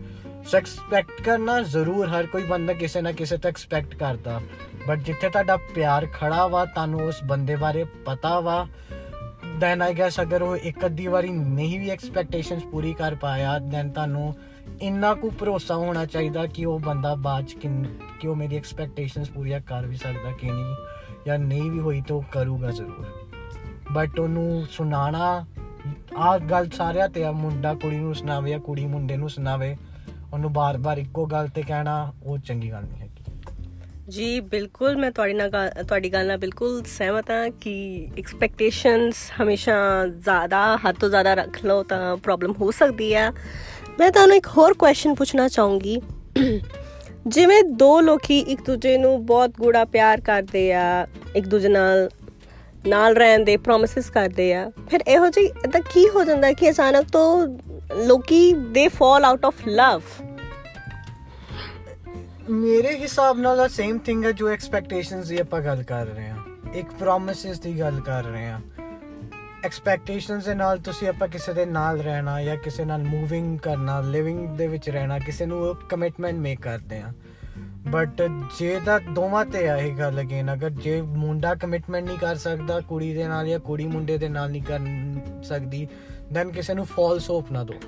ਸੋ 0.46 0.58
ਐਕਸਪੈਕਟ 0.58 1.22
ਕਰਨਾ 1.22 1.62
ਜ਼ਰੂਰ 1.62 2.08
ਹਰ 2.08 2.26
ਕੋਈ 2.26 2.44
ਬੰਦਾ 2.44 2.74
ਕਿਸੇ 2.74 3.02
ਨਾ 3.02 3.12
ਕਿਸੇ 3.12 3.38
ਤੋਂ 3.38 3.50
ਐਕਸਪੈਕਟ 3.50 3.96
ਕਰਦਾ 3.96 4.40
ਬਟ 4.88 5.00
ਜਿੱਥੇ 5.00 5.30
ਤੁਹਾਡਾ 5.30 5.58
ਪਿਆਰ 5.76 6.08
ਖੜਾ 6.14 6.46
ਵਾ 6.48 6.66
ਤੁਹਾਨੂੰ 6.66 7.02
ਉਸ 7.02 7.24
ਬੰਦੇ 7.24 7.56
ਬਾਰੇ 7.56 7.84
ਪਤਾ 8.06 8.40
ਵਾ 8.40 8.66
ਦੈਨ 9.60 9.82
ਆਈ 9.82 9.94
ਗੈਸ 9.94 10.20
ਅਗਰ 10.22 10.42
ਉਹ 10.42 10.56
ਇੱਕ 10.58 10.86
ਅੱਧੀ 10.86 11.08
ਵਾਰੀ 11.08 11.30
ਨਹੀਂ 11.30 11.80
ਵੀ 11.80 11.90
ਐਕਸਪੈਕਟੇਸ਼ਨਸ 11.90 12.64
ਪੂਰੀ 12.64 12.94
ਕਰ 12.94 13.16
ਪਾਇਆ 13.16 13.58
ਦੈਨ 13.60 13.90
ਤੁਹਾਨੂੰ 13.90 14.34
ਇੰਨਾ 14.82 15.14
ਕੁ 15.14 15.30
ਭਰੋਸਾ 15.30 15.76
ਹੋਣਾ 15.76 16.06
ਚਾਹੀਦਾ 16.06 16.46
ਕਿ 16.46 16.66
ਉਹ 16.66 16.80
ਬੰਦਾ 16.80 17.14
ਬਾਅਦ 17.16 17.46
'ਚ 17.46 17.54
ਕਿੰਨ- 17.54 17.88
ਕਿ 18.22 18.28
ਉਹ 18.28 18.36
ਮੇਰੀ 18.36 18.58
ਐਕਸਪੈਕਟੇਸ਼ਨਸ 18.58 19.30
ਪੂਰੀਆਂ 19.30 19.60
ਕਰ 19.62 19.86
ਵੀ 19.86 19.96
ਸਕਦਾ 19.96 20.32
ਕਿ 20.32 20.52
ਨਹੀਂ 20.52 20.76
ਜਾਂ 21.26 21.38
ਨਹੀਂ 21.40 21.72
ਵੀ 21.72 21.80
ਹੋਈ 21.80 22.02
ਤਾਂ 22.02 22.16
ਉਹ 22.16 22.24
ਕਰੂਗਾ 22.32 22.72
ਜ਼ਰੂਰ 22.72 23.06
ਬਟ 23.92 24.20
ਉਹਨੂੰ 24.20 24.66
ਸੁਣਾਣਾ 24.70 25.46
ਆ 26.18 26.38
ਗੱਲ 26.38 26.70
ਸਾਰਿਆਂ 26.70 27.10
ਤੇ 27.10 27.24
ਆ, 27.26 27.32
ਮੁੰਡਾ 27.32 27.74
ਕੁੜੀ 27.74 27.98
ਨੂੰ 27.98 28.16
ਸੁਣਾਵੇ 28.16 28.52
ਜਾਂ 28.52 28.60
ਕੁੜੀ 28.60 28.86
ਮੁੰਡੇ 28.86 29.18
ਨੂੰ 29.18 29.30
ਸੁਣਾਵੇ, 29.30 29.78
ਉਹਨੂੰ 30.34 30.54
ਬਾਰ-ਬਾਰ 30.54 30.98
ਇੱਕੋ 30.98 31.26
ਗੱਲ 31.26 31.48
ਤੇ 31.48 31.62
ਕਹਿਣਾ, 31.62 32.14
ਉਹ 32.24 32.38
ਚੰਗੀ 32.38 32.72
ਗੱਲ 32.72 32.84
ਨਹੀਂ 32.84 33.02
ਹੈਗੀ। 33.02 33.16
ਜੀ, 34.10 34.40
ਬਿਲਕੁਲ, 34.40 34.98
ਮੈਂ 34.98 35.12
ਤੁਹਾਡੀ 35.12 35.34
ਨਾਲ 35.34 35.50
ਗੱਲ- 35.50 35.86
ਤੁਹਾਡੀ 35.86 36.14
ਗੱਲ 36.14 36.28
ਨਾਲ 36.28 36.38
ਬਿਲਕੁਲ 36.38 36.84
ਸਹਿਮਤ 36.84 37.32
ਹਾਂ 37.32 37.50
ਕਿ 37.50 38.08
ਐਕਸਪੈਕਟੇਸ਼ਨਸ 38.18 39.16
ਹਮੇਸ਼ਾ 39.42 40.06
ਜ਼ਿਆਦਾ, 40.08 40.78
ਹੱਦ 40.78 40.96
ਤੋਂ 40.96 41.10
ਜ਼ਿਆਦਾ 41.10 41.34
ਰੱਖ 41.34 41.66
ਲਓ 41.66 41.84
ਤਾਂ 41.84 42.18
ਪ੍ਰੋਬਲਮ 42.18 42.54
ਹੋ 42.62 42.72
ਸਕਦੀ 42.72 43.16
ਹੈ 43.16 43.32
ਮੈਂ 44.00 44.12
ਤੁਹਾਨੂੰ 44.12 44.36
ਇੱਕ 44.36 44.48
ਹੋਰ 44.48 44.74
ਕੁਐਸਚਨ 44.74 45.16
ਪੁੱਛਣਾ 45.16 45.48
ਚਾਹੂੰਗੀ। 45.48 46.02
ਜਿਵੇਂ 47.28 47.64
ਦੋ 47.64 48.02
ਲੋਕੀ 48.02 48.40
ਇੱਕ 48.40 48.66
ਦੂਜੇ 48.66 48.98
ਨੂੰ 48.98 49.26
ਬਹੁਤ 49.26 49.50
ਗੂੜਾ 49.50 49.86
ਪਿਆਰ 49.86 50.22
ਕਰਦੇ 50.22 50.74
ਆ, 50.74 51.08
ਇੱਕ 51.36 51.48
ਦੂਜੇ 51.48 51.70
ਨਾਲ 51.70 52.10
ਨਾਲ 52.88 53.16
ਰਹਿਣ 53.16 53.44
ਦੇ 53.44 53.58
ਪ੍ਰੋਮਿਸਸ 53.58 54.10
ਕਰਦੇ 54.10 54.54
ਆ। 54.54 54.72
ਫਿਰ 54.90 55.00
ਇਹੋ 55.08 55.28
ਜਿਹੀ 55.30 55.46
ਇਦਾਂ 55.46 55.82
ਕੀ 55.82 56.10
ਹੋ 56.10 56.24
ਜਾਂਦਾ 56.24 56.52
ਕਿ 56.52 56.70
ਅਚਾਨਕ 56.70 57.06
ਤੋਂ 57.12 57.48
ਲੋਕੀ 58.06 58.54
ਦੇ 58.54 58.88
ਫਾਲ 58.88 59.26
ਆਊਟ 59.26 59.46
ਆਫ 59.46 59.68
ਲਵ 59.68 60.02
ਮੇਰੇ 62.50 62.98
ਹਿਸਾਬ 62.98 63.40
ਨਾਲ 63.40 63.70
ਸੇਮ 63.70 63.98
ਥਿੰਗ 63.98 64.26
ਹੈ 64.26 64.32
ਜੋ 64.32 64.50
ਐਕਸਪੈਕਟੇਸ਼ਨਸ 64.50 65.28
ਦੀ 65.28 65.40
ਆਪਾਂ 65.40 65.62
ਗੱਲ 65.62 65.84
ਕਰ 65.84 66.06
ਰਹੇ 66.06 66.30
ਹਾਂ। 66.30 66.38
ਇੱਕ 66.74 66.90
ਪ੍ਰੋਮਿਸਸ 67.00 67.60
ਦੀ 67.60 67.80
ਗੱਲ 67.80 68.00
ਕਰ 68.00 68.24
ਰਹੇ 68.24 68.46
ਹਾਂ। 68.46 68.60
ਐਕਸਪੈਕਟੇਸ਼ਨਸ 69.64 70.46
ਦੇ 70.46 70.54
ਨਾਲ 70.54 70.78
ਤੁਸੀਂ 70.78 71.08
ਆਪਾਂ 71.08 71.28
ਕਿਸੇ 71.28 71.54
ਦੇ 71.54 71.66
ਨਾਲ 71.66 72.00
ਰਹਿਣਾ 72.00 72.42
ਜਾਂ 72.42 72.58
ਕਿਸੇ 72.58 72.86
ਨਾਲ 72.86 73.04
ਮੂਵਿੰਗ 73.04 73.60
ਕਰਨਾ 73.60 74.02
ਲਿਵਿੰਗ 74.02 74.58
ਦੇ 74.58 74.68
ਵਿੱਚ 74.68 74.90
ਰਹਿਣਾ, 74.90 75.20
ਕਿਸੇ 75.20 75.46
ਨੂੰ 75.46 75.76
ਕਮਿਟਮੈਂਟ 75.90 76.36
ਮੇਕ 76.36 76.62
ਕਰਦੇ 76.62 76.98
ਆ 76.98 77.14
ਬਟ 77.88 78.22
ਜੇ 78.60 78.80
ਦਾ 78.86 79.00
ਦੋਵਾਂ 79.00 79.46
ਤੇ 79.46 79.70
ਆ 79.70 79.78
ਇਹ 79.78 79.94
ਗੱਲ 79.94 80.22
ਅਗੇਨ 80.22 80.54
ਅਗਰ 80.54 80.70
ਜੇ 80.70 81.02
ਮੁੰਡਾ 81.02 81.56
ਕਮਿਟਮੈਂਟ 81.56 82.06
ਨਹੀਂ 82.06 82.18
ਕਰ 82.18 82.36
ਸਕਦਾ 82.36 82.80
ਕੁੜੀ 82.80 83.14
ਦੇ 83.14 83.28
ਨਾਲ 83.28 83.48
ਜਾਂ 83.48 83.60
ਕੁੜੀ 83.60 83.86
ਮੁੰਡੇ 83.86 84.18
ਦੇ 84.18 84.30
ਨਾਲ 84.30 84.52
ਨਹੀਂ 84.52 84.62
ਕਰ 84.62 84.80
ਸਕਦੀ 85.44 85.88
ਦੈਨ 86.34 86.52
ਕਿਸੇ 86.52 86.74
ਨੂੰ 86.74 86.86
ਫਾਲਸ 86.86 87.30
ਹੋਪ 87.30 87.52
ਨਾ 87.52 87.64
ਦਿਓ। 87.64 87.80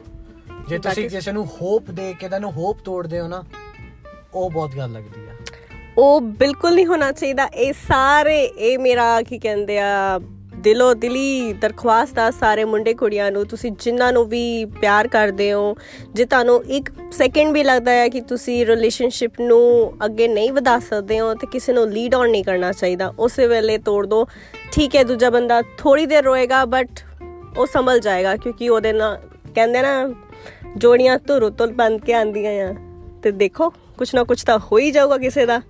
ਜੇ 0.70 0.78
ਤੁਸੀਂ 0.78 1.10
ਕਿਸੇ 1.10 1.32
ਨੂੰ 1.32 1.46
ਹੋਪ 1.46 1.92
ਦੇ 1.92 2.14
ਕੇ 2.20 2.28
ਤੁਹਾਨੂੰ 2.28 2.52
ਹੋਪ 2.52 2.80
ਤੋੜਦੇ 2.80 3.20
ਹੋ 3.20 3.28
ਨਾ 3.28 3.44
ਉਹ 4.34 4.52
ਬਹੁਤ 4.52 4.76
ਗੱਲ 4.78 4.92
ਲੱਗਦੀ 4.92 5.22
ਆ। 5.28 5.32
ਉਹ 5.98 6.22
ਬਿਲਕੁਲ 6.22 6.76
ਨਹੀਂ 6.76 6.86
ਹੋਣਾ 6.86 7.12
ਚਾਹੀਦਾ। 7.12 7.46
ਇਹ 7.46 7.74
ਸਾਰੇ 7.74 8.44
ਇਹ 8.44 8.80
ਮੇਰਾ 8.80 9.22
ਕੀ 9.22 9.40
ਕਹਿੰਦੇ 9.40 9.80
ਆ 9.80 10.20
ਦਿਲੋਂ 10.60 10.96
ਦਿਲੀ 10.96 11.54
ਦਰਖਾਸਤ 11.54 12.20
ਆ 12.20 12.32
ਸਾਰੇ 12.32 12.64
ਮੁੰਡੇ 12.64 12.94
ਕੁੜੀਆਂ 12.94 13.32
ਨੂੰ। 13.32 13.46
ਤੁਸੀਂ 13.46 13.72
ਜਿਨ੍ਹਾਂ 13.72 14.14
ਨੂੰ 14.14 14.26
ਵੀ 14.26 14.66
ਪਿਆਰ 14.66 15.08
ਕਰਦੇ 15.08 15.54
ਹੋ, 15.54 15.76
ਜੇ 16.14 16.26
ਤੁਹਾਨੂੰ 16.26 16.64
ਇੱਕ 16.66 16.90
ਸੈਕਿੰਡ 17.12 17.54
ਵੀ 17.54 17.64
ਲੱਗਦਾ 17.64 17.92
ਹੈ 17.92 18.10
ਕਿ 18.10 18.22
ਤੁਸੀਂ 18.22 18.66
ਰਿਲੇਸ਼ਨਸ਼ਿਪ 18.66 19.42
ਨੂੰ 19.42 19.94
ਅੱਗੇ 20.06 20.28
ਨਹੀਂ 20.28 20.52
ਵਧਾ 20.52 20.80
ਸਕਦੇ 20.80 21.20
ਹੋ, 21.20 21.34
ਤੇ 21.34 21.48
ਕਿਸੇ 21.48 21.74
ਨੂੰ 21.74 21.90
ਲੀਡ 21.90 22.16
ਆਨ 22.16 22.30
ਨਹੀਂ 22.30 22.44
ਕਰਨਾ 22.44 22.72
ਚਾਹੀਦਾ। 22.72 23.14
ਉਸੇ 23.20 23.48
ਵੇਲੇ 23.48 23.78
ਤੋੜ 23.78 24.06
ਦੋ। 24.08 24.28
ਠੀਕ 24.72 24.96
ਹੈ, 24.96 25.04
ਦੂਜਾ 25.04 25.30
ਬੰਦਾ 25.30 25.62
ਥੋੜੀ 25.78 26.06
ਦੇਰ 26.06 26.24
ਰੋਏਗਾ 26.24 26.66
ਬਟ 26.66 26.90
ਉਹ 27.58 27.68
ਸੰਭਲ 27.68 28.00
ਜਾਏਗਾ, 28.00 28.36
ਕਿਉਂਕਿ 28.36 28.70
ਉਹਦੇ 28.70 28.94
ਨਾਲ 28.94 29.20
ਕਹਿੰਦੇ 29.56 29.82
ਨਾ, 29.82 30.14
ਜੋੜੀਆਂ 30.78 31.20
ਧੁਰ 31.28 31.50
ਤੋਂ 31.50 31.68
ਬੰਦ 31.68 32.02
ਕੇ 32.02 32.14
ਆਂਦੀਆਂ 32.14 32.70
ਆ। 32.70 32.76
ਤੇ 33.24 33.32
ਦੇਖੋ, 33.32 33.70
ਕੁਛ 33.70 34.16
ਨਾ 34.16 34.24
ਕੁਛ 34.24 34.44
ਤਾਂ 34.44 34.60
ਹੋ 34.60 34.78
ਹੀ 34.78 34.92
ਜਾਊਗਾ 34.92 35.18
ਕਿਸੇ 35.18 35.46
ਦਾ। 35.46 35.62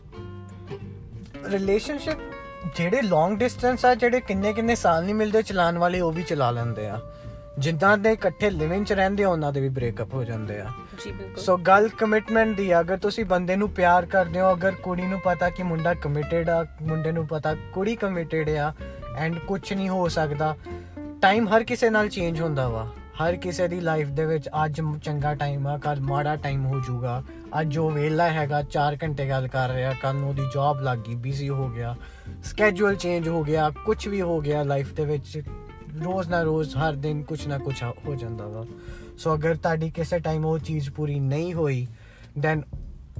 ਰਿਲੇਸ਼ਨਸ਼ਿਪ 1.51 2.17
ਜਿਹੜੇ 2.75 3.01
ਲੌਂਗ 3.01 3.37
ਡਿਸਟੈਂਸ 3.37 3.85
ਆ 3.85 3.95
ਜਿਹੜੇ 3.95 4.21
ਕਿੰਨੇ 4.21 4.53
ਕਿੰਨੇ 4.53 4.75
ਸਾਲ 4.75 5.03
ਨਹੀਂ 5.03 5.15
ਮਿਲਦੇ 5.15 5.41
ਚਲਾਉਣ 5.41 5.77
ਵਾਲੇ 5.77 5.99
ਉਹ 5.99 6.11
ਵੀ 6.11 6.23
ਚਲਾ 6.23 6.51
ਲੈਂਦੇ 6.51 6.87
ਆ। 6.87 6.99
ਜਿੱਦਾਂ 7.59 7.97
ਦੇ 7.97 8.11
ਇਕੱਠੇ 8.11 8.49
ਲਿਵਿੰਗ 8.49 8.85
ਚ 8.85 8.93
ਰਹਿੰਦੇ 8.93 9.23
ਆ, 9.23 9.29
ਉਹਨਾਂ 9.29 9.53
ਦੇ 9.53 9.61
ਵੀ 9.61 9.69
ਬ੍ਰੇਕਅਪ 9.69 10.13
ਹੋ 10.13 10.23
ਜਾਂਦੇ 10.23 10.59
ਆ। 10.59 10.65
ਜੀ 11.05 11.11
ਬਿਲਕੁਲ। 11.11 11.43
ਸੋ 11.43 11.57
ਗੱਲ 11.57 11.89
ਕਮਿਟਮੈਂਟ 11.89 12.57
ਦੀ 12.57 12.71
ਆ 12.71 12.81
ਅਗਰ 12.81 12.97
ਤੁਸੀਂ 12.97 13.25
ਬੰਦੇ 13.25 13.55
ਨੂੰ 13.55 13.69
ਪਿਆਰ 13.69 14.05
ਕਰਦੇ 14.05 14.41
ਹੋ 14.41 14.53
ਅਗਰ 14.53 14.71
ਕੁੜੀ 14.71 15.01
ਨੂੰ 15.01 15.19
ਪਤਾ 15.19 15.49
ਕਿ 15.49 15.63
ਮੁੰਡਾ 15.63 15.93
ਕਮਿਟਡ 15.93 16.49
ਆ 16.49 16.65
ਮੁੰਡੇ 16.81 17.11
ਨੂੰ 17.11 17.27
ਪਤਾ 17.27 17.55
ਕੁੜੀ 17.73 17.95
ਕਮਿਟਡ 17.95 18.49
ਆ 18.49 18.73
ਐਂਡ 19.17 19.39
ਕੁਝ 19.39 19.73
ਨਹੀਂ 19.73 19.89
ਹੋ 19.89 20.07
ਸਕਦਾ 20.07 20.55
ਟਾਈਮ 21.21 21.47
ਹਰ 21.47 21.63
ਕਿਸੇ 21.63 21.89
ਨਾਲ 21.89 22.09
ਚੇਂਜ 22.09 22.41
ਹੁੰਦਾ 22.41 22.67
ਵਾ। 22.67 22.87
ਹਰ 23.21 23.35
ਕਿਸੇ 23.35 23.67
ਦੀ 23.67 23.79
ਲਾਈਫ 23.79 24.07
ਦੇ 24.07 24.25
ਵਿੱਚ 24.25 24.47
ਅੱਜ 24.65 24.81
ਚੰਗਾ 25.03 25.33
ਟਾਈਮ 25.35 25.67
ਆ 25.67 25.77
ਕੱਲ 25.77 25.99
ਮਾੜਾ 26.01 26.35
ਟਾਈਮ 26.35 26.65
ਹੋ 26.65 26.79
ਜਾਊਗਾ। 26.79 27.21
ਅੱਜ 27.61 27.67
ਜੋ 27.67 27.89
ਵੇਲਾ 27.89 28.29
ਹੈਗਾ 28.29 28.61
4 28.71 28.97
ਘੰਟੇ 29.03 29.27
ਗੱਲ 29.29 29.47
ਕਰ 29.47 29.69
ਰਿਹਾ 29.69 29.93
ਕੱਲ 30.01 30.15
ਨੂੰ 30.15 30.29
ਉਹਦੀ 30.29 30.45
ਜੌਬ 30.53 30.81
ਲੱਗ 30.81 30.97
ਗਈ 30.97 31.15
ਬਿਜ਼ੀ 31.15 31.49
ਹੋ 31.49 31.67
ਗਿਆ 31.69 31.95
ਸਕੇਜੂਲ 32.43 32.95
ਚੇਂਜ 32.95 33.27
ਹੋ 33.27 33.43
ਗਿਆ 33.43 33.69
ਕੁਝ 33.85 34.07
ਵੀ 34.07 34.21
ਹੋ 34.21 34.39
ਗਿਆ 34.41 34.63
ਲਾਈਫ 34.63 34.93
ਦੇ 34.93 35.05
ਵਿੱਚ, 35.05 35.41
ਰੋਜ਼ 36.03 36.29
ਨਾ 36.29 36.41
ਰੋਜ਼, 36.41 36.75
ਹਰ 36.77 36.93
ਦਿਨ 36.95 37.23
ਕੁਝ 37.23 37.47
ਨਾ 37.47 37.57
ਕੁਝ 37.57 37.83
ਹੋ 37.83 38.15
ਜਾਂਦਾ 38.15 38.47
ਵਾ। 38.47 38.65
ਸੋ 39.17 39.33
ਅਗਰ 39.35 39.55
ਤੁਹਾਡੀ 39.55 39.89
ਕਿਸੇ 39.89 40.19
ਟਾਈਮ 40.19 40.45
ਉਹ 40.45 40.59
ਚੀਜ਼ 40.59 40.89
ਪੂਰੀ 40.89 41.19
ਨਹੀਂ 41.19 41.53
ਹੋਈ 41.53 41.87
ਦੈਨ 42.39 42.61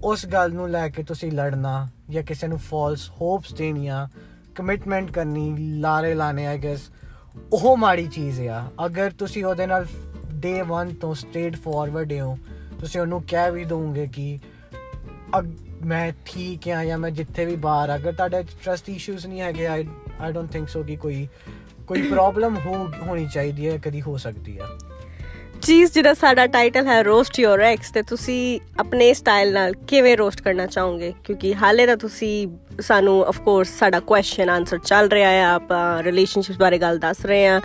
ਉਸ 0.04 0.26
ਗੱਲ 0.26 0.54
ਨੂੰ 0.54 0.70
ਲੈ 0.70 0.88
ਕੇ 0.90 1.04
ਤੁਸੀਂ 1.04 1.32
ਲੜਨਾ 1.32 1.88
ਜਾਂ 2.10 2.24
ਕਿਸੇ 2.24 2.48
ਨੂੰ 2.48 2.60
ਫਾਲਸ 2.60 3.10
ਹੋਪਸ 3.12 3.54
ਦੇਣੀਆਂ 3.54 4.08
ਕਮਿਟਮੈਂਟ 4.56 5.12
ਕਰਨੀ, 5.12 5.56
ਲਾਰੇ 5.80 6.14
ਲਾਣੇ 6.14 6.46
ਆਈ 6.48 6.58
ਗੈਸ 6.58 6.90
ਉਹ 7.54 7.76
ਮਾੜੀ 7.78 8.06
ਚੀਜ਼ 8.08 8.42
ਆ। 8.42 8.68
ਅਗਰ 8.86 9.12
ਤੁਸੀਂ 9.12 9.44
ਉਹਦੇ 9.46 9.66
ਨਾਲ 9.68 9.86
ਡੇ 10.34 10.54
1 10.64 10.94
ਤੋਂ 11.02 11.14
ਸਟੇਟ 11.16 11.56
ਫਾਰਵਰਡ 11.56 12.14
ਹੋ 12.14 12.38
ਤੁਸੀਂ 12.80 13.02
ਉਹਨੂੰ 13.02 13.22
ਕਹਿ 13.30 13.52
ਵੀ 13.52 13.64
ਦੋਗੇ 13.66 14.08
ਕਿ 14.08 14.40
ਮੈਂ 15.86 16.12
ਠੀਕ 16.26 16.68
ਆ 16.70 16.84
ਜਾਂ 16.86 16.98
ਮੈਂ 16.98 17.10
ਜਿੱਥੇ 17.12 17.46
ਵੀ 17.46 17.56
ਬਾਹਰ 17.56 17.96
ਅਗਰ 17.96 18.14
ਤੁਹਾਡੇ 18.14 18.44
ਟਰਸਟ 18.64 18.90
ਇਸ਼ੂਜ਼ 18.90 19.26
ਨਹੀਂ 19.28 19.42
ਹੈਗੇ 19.42 19.66
ਆਈ 19.68 19.86
ਆਈ 20.20 20.32
ਡੋਨਟ 20.34 20.52
ਥਿੰਕ 20.52 20.70
ਸੋ 20.70 20.84
ਕਿ 20.84 20.96
ਕੋਈ 20.96 21.28
ਕੋਈ 21.88 22.02
ਪ੍ਰੋਬਲਮ 22.12 22.58
ਹੋ 22.58 22.76
ਹੋਣੀ 23.08 23.28
ਚਾਹੀਦੀ 23.28 23.68
ਹੈ 23.70 23.78
ਕਦੀ 23.78 24.02
ਹੋ 24.02 24.18
ਸਕਦੀ 24.18 24.58
ਆ। 24.58 24.68
ਚੀਜ਼ 25.68 25.92
ਜਿਹੜਾ 25.94 26.14
ਸਾਡਾ 26.14 26.46
ਟਾਈਟਲ 26.48 26.88
ਹੈ 26.88 27.02
ਰੋਸਟ 27.04 27.40
ਯੋਰ 27.40 27.62
ਐਕਸ 27.62 27.92
ਤੇ 27.92 28.02
ਤੁਸੀਂ 28.02 28.60
ਆਪਣੇ 28.80 29.14
ਸਟਾਈਲ 29.14 29.52
ਨਾਲ 29.54 29.74
ਕਿਵੇਂ 29.88 30.16
ਰੋਸਟ 30.18 30.42
ਕਰਨਾ 30.42 30.66
ਚਾਹੋਗੇ? 30.66 31.14
ਕਿਉਂਕਿ 31.24 31.54
ਹਾਲੇ 31.56 31.86
ਤਾਂ 31.86 31.96
ਤੁਸੀਂ 31.98 32.48
ਸਾਨੂੰ 32.82 33.26
ਆਫ 33.26 33.40
ਕੋਰਸ 33.40 33.70
ਸਾਡਾ 33.80 34.00
ਕੁਐਸਚਨ 34.00 34.50
ਆਨਸਰ 34.50 34.78
ਚੱਲ 34.78 35.10
ਰਿਹਾ 35.10 35.30
ਹੈ 35.30 35.44
ਆਪਾਂ 35.46 36.04
ਰਿਲੇਸ਼ਨਸ਼ਿਪਸ 36.04 36.60
ਬਾਰੇ 36.60 36.78
ਗੱਲ 36.78 37.00
ਦੱਸ 37.00 37.26
ਰਹੇ 37.26 37.48
ਹਾਂ 37.48 37.60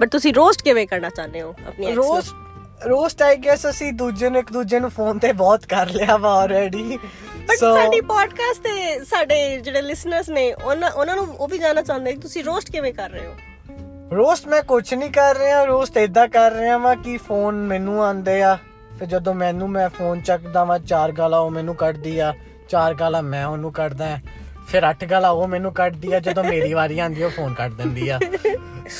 ਬਟ 0.00 0.08
ਤੁਸੀਂ 0.08 0.34
ਰੋਸਟ 0.34 0.62
ਕਿਵੇਂ 0.62 0.86
ਕਰਨਾ 0.86 1.10
ਚਾਹੁੰਦੇ 1.10 1.42
ਹੋ 1.42 1.54
ਆਪਣੀ 1.68 1.92
ਰੋਸਟ 1.94 2.86
ਰੋਸਟ 2.86 3.22
ਆਈ 3.22 3.36
ਗੈਸ 3.36 3.68
ਅਸੀਂ 3.70 3.92
ਦੂਜੇ 3.92 4.30
ਨੂੰ 4.30 4.40
ਇੱਕ 4.40 4.52
ਦੂਜੇ 4.52 4.80
ਨੂੰ 4.80 4.90
ਫੋਨ 4.90 5.18
ਤੇ 5.18 5.32
ਬਹੁਤ 5.32 5.66
ਕਰ 5.66 5.90
ਲਿਆ 5.90 6.16
ਵਾ 6.16 6.34
ਆਲਰੇਡੀ 6.34 6.98
ਬਟ 7.48 7.56
ਸਾਡੀ 7.58 8.00
ਪੋਡਕਾਸਟ 8.00 8.62
ਤੇ 8.62 9.04
ਸਾਡੇ 9.04 9.60
ਜਿਹੜੇ 9.60 9.82
ਲਿਸਨਰਸ 9.82 10.28
ਨੇ 10.28 10.52
ਉਹਨਾਂ 10.52 10.90
ਉਹਨਾਂ 10.90 11.16
ਨੂੰ 11.16 11.26
ਉਹ 11.26 11.48
ਵੀ 11.48 11.58
ਜਾਨਣਾ 11.58 11.82
ਚਾਹੁੰਦੇ 11.82 12.12
ਕਿ 12.12 12.20
ਤੁਸੀਂ 12.20 12.44
ਰੋਸਟ 12.44 12.70
ਕਿਵੇਂ 12.70 12.92
ਕਰ 12.94 13.10
ਰਹੇ 13.10 13.26
ਹੋ? 13.26 13.34
ਰੋਸਟ 14.16 14.46
ਮੈਂ 14.48 14.62
ਕੁਝ 14.62 14.94
ਨਹੀਂ 14.94 15.10
ਕਰ 15.10 15.36
ਰਿਹਾ 15.38 15.64
ਰੋਸਟ 15.64 15.96
ਇਦਾਂ 15.96 16.26
ਕਰ 16.28 16.52
ਰਿਹਾ 16.52 16.78
ਵਾ 16.78 16.94
ਕਿ 16.94 17.16
ਫੋਨ 17.16 17.54
ਮੈਨੂੰ 17.66 18.04
ਆਂਦੇ 18.04 18.42
ਆ। 18.42 18.56
ਫਿਰ 18.98 19.08
ਜਦੋਂ 19.08 19.34
ਮੈਨੂੰ 19.34 19.68
ਮੈਂ 19.70 19.88
ਫੋਨ 19.88 20.20
ਚੱਕਦਾ 20.20 20.64
ਵਾ 20.64 20.78
ਚਾਰ 20.78 21.12
ਗਾਲਾਂ 21.12 21.38
ਉਹ 21.40 21.50
ਮੈਨੂੰ 21.50 21.74
ਕੱਢਦੀ 21.74 22.18
ਆ 22.18 22.32
ਚਾਰ 22.68 22.94
ਗਾਲਾਂ 22.94 23.22
ਮੈਂ 23.22 23.44
ਉਹਨੂੰ 23.46 23.72
ਕੱਢਦਾ 23.72 24.18
ਫਿਰ 24.68 24.88
ਅੱਠ 24.90 25.04
ਗਾਲਾਂ 25.04 25.30
ਉਹ 25.30 25.46
ਮੈਨੂੰ 25.48 25.72
ਕੱਢਦੀ 25.72 26.12
ਆ 26.12 26.18
ਜਦੋਂ 26.20 26.44
ਮੇਰੀ 26.44 26.72
ਵਾਰੀ 26.74 26.98
ਆਂਦੀ 26.98 27.22
ਉਹ 27.22 27.30
ਫੋਨ 27.30 27.54
ਕੱਢ 27.54 27.72
ਦਿੰਦੀ 27.72 28.08
ਆ। 28.08 28.18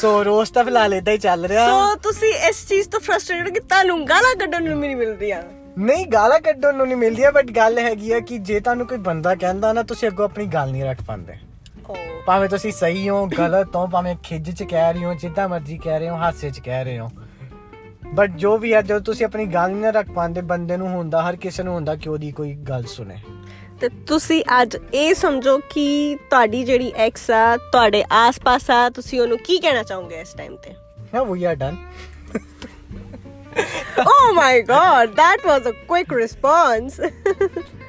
ਸੋ 0.00 0.25
ਰੋਸਟ 0.25 0.55
ਤਾਂ 0.55 0.64
ਫਿਲਹਾਲ 0.64 0.95
ਇਦਾਂ 0.95 1.12
ਹੀ 1.12 1.19
ਚੱਲ 1.19 1.47
ਰਿਹਾ। 1.47 1.67
ਸੋ 1.69 1.95
ਤੁਸੀਂ 2.02 2.33
ਇਸ 2.49 2.67
ਚੀਜ਼ 2.69 2.88
ਤੋਂ 2.88 3.00
ਫਰਸਟ੍ਰੇਟਡ 3.00 3.49
ਕਿ 3.49 3.61
ਤੁਹਾਨੂੰ 3.61 4.05
ਗਾਲਾਂ 4.09 4.35
ਕੱਢਣ 4.37 4.69
ਨੂੰ 4.69 4.79
ਨਹੀਂ 4.81 4.97
ਮਿਲਦੀਆਂ? 4.97 5.43
ਨਹੀਂ 5.79 6.07
ਗਾਲਾਂ 6.07 6.40
ਕੱਢਣ 6.40 6.75
ਨੂੰ 6.75 6.87
ਨਹੀਂ 6.87 6.97
ਮਿਲਦੀਆਂ 6.97 7.33
ਬਟ 7.33 7.50
ਗੱਲ 7.50 7.79
ਹੈਗੀ 7.79 8.12
ਆ 8.12 8.21
ਕਿ 8.21 8.38
ਜੇ 8.38 8.61
ਤੁਹਾਨੂੰ 8.61 8.87
ਕੋਈ 8.87 8.99
ਬੰਦਾ 8.99 9.35
ਕਹਿੰਦਾ 9.35 9.73
ਨਾ 9.73 9.83
ਤੁਸੀਂ 9.83 10.09
ਅੱਗੋਂ 10.09 10.25
ਆਪਣੀ 10.25 10.47
ਗੱਲ 10.47 10.71
ਨਹੀਂ 10.71 10.85
ਰੱਖ 10.85 11.02
ਪਾਉਂਦੇ। 11.02 11.35
ਭਾਵੇਂ 12.27 12.49
ਤੁਸੀਂ 12.49 12.73
ਸਹੀ 12.73 13.09
ਹੋ 13.09 13.27
ਗਲਤ 13.27 13.77
ਹੋ 13.77 13.87
ਭਾਵੇਂ 13.87 14.17
ਖਿੱਜ 14.23 14.51
ਚ 14.51 14.63
ਕਹਿ 14.63 14.93
ਰਹੇ 14.93 15.05
ਹੋ 15.05 15.15
ਜਿੱਦਾਂ 15.15 15.49
ਮਰਜ਼ੀ 15.49 15.79
ਕਹਿ 15.79 15.99
ਰਹੇ 15.99 16.09
ਹੋ 16.09 16.17
ਹਾਸੇ 16.17 16.51
ਚ 16.51 16.61
ਕਹਿ 16.61 16.85
ਰਹੇ 16.85 16.99
ਹੋ। 16.99 17.09
ਬਟ 18.15 18.31
ਜੋ 18.31 18.59
ਵੀ 18.59 18.75
ਹੈ 18.75 18.83
ਜਦੋਂ 18.83 19.01
ਤੁਸੀਂ 19.01 19.27
ਆਪਣੀ 19.27 19.47
ਗੱਲ 19.47 19.71
ਨਹੀਂ 19.71 19.93
ਰੱਖ 19.93 20.11
ਪਾਉਂਦੇ 20.11 20.41
ਬੰਦੇ 20.41 20.77
ਨੂੰ 20.77 20.89
ਹੁੰਦਾ 20.89 21.31
ਹਰ 21.31 21.37
ਕਿਸੇ 21.37 21.63
ਨੂੰ 21.63 21.75
ਹੁੰਦਾ 21.75 21.97
ਕਿ 21.97 22.09
ਉਹਦੀ 22.09 22.33
ਕੋਈ 22.33 22.55
ਗੱਲ 22.55 22.83
ਸੁਣੇ। 22.83 23.17
ਤੇ 23.81 23.89
ਤੁਸੀਂ 23.89 24.45
ਅੱਜ 24.63 24.77
ਇਹ 24.95 25.15
ਸਮਝੋ 25.15 25.61
ਕਿ 25.71 26.17
ਤੁਹਾਡੀ 26.31 26.65
ਜਿਹੜੀ 26.65 26.93
ਐਕਸ 26.97 27.31
ਆ 27.31 27.57
ਤੁਹਾਡੇ 27.57 28.05
ਆਸ-ਪਾਸ 28.13 28.71
ਆ 28.71 28.91
ਤੁਸੀਂ 28.91 29.21
ਉਹਨੂੰ 29.21 29.39
ਕੀ 29.39 29.59
ਕਹਿਣਾ 29.59 29.83
ਚਾਹੋਗੇ 29.83 30.21
ਇਸ 30.21 30.35
ਟਾਈਮ 30.35 30.57
ਤੇ? 30.57 30.75
ਹਾਂ 31.15 31.25
we 31.25 31.45
are 31.45 31.55
done 31.55 31.77
oh 34.01 34.29
my 34.37 34.53
god 34.67 35.17
that 35.17 35.47
was 35.47 35.67
a 35.69 35.73
quick 35.89 36.13
response. 36.19 37.01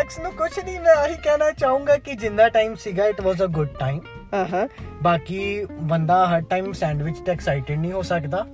Ex 0.00 0.18
ਨੂੰ 0.18 0.32
ਕੁਝ 0.32 0.60
ਨਹੀਂ 0.64 0.80
ਮੈਂ 0.80 0.94
ਆਹੀ 0.94 1.14
ਕਹਿਣਾ 1.14 1.50
ਚਾਹੂੰਗਾ 1.50 1.96
ਕਿ 1.96 2.14
ਜਿੰਨਾ 2.14 2.48
ਟਾਈਮ 2.48 2.74
ਸੀਗਾ 2.74 3.06
it 3.06 3.20
was 3.20 3.42
a 3.42 3.46
good 3.46 3.68
time 3.68 4.00
ਆਹਾਂ। 4.34 4.68
ਬਾਕੀ 5.02 5.64
ਬੰਦਾ 5.64 6.28
ਹਰ 6.28 6.40
ਟਾਈਮ 6.40 6.72
ਸੈਂਡਵਿਚ 6.72 7.18
ਤੇ 7.18 7.32
ਐਕਸਾਈਟਡ 7.32 7.70
ਨਹੀਂ 7.70 7.92
ਹੋ 7.92 8.02
ਸਕਦਾ। 8.02 8.46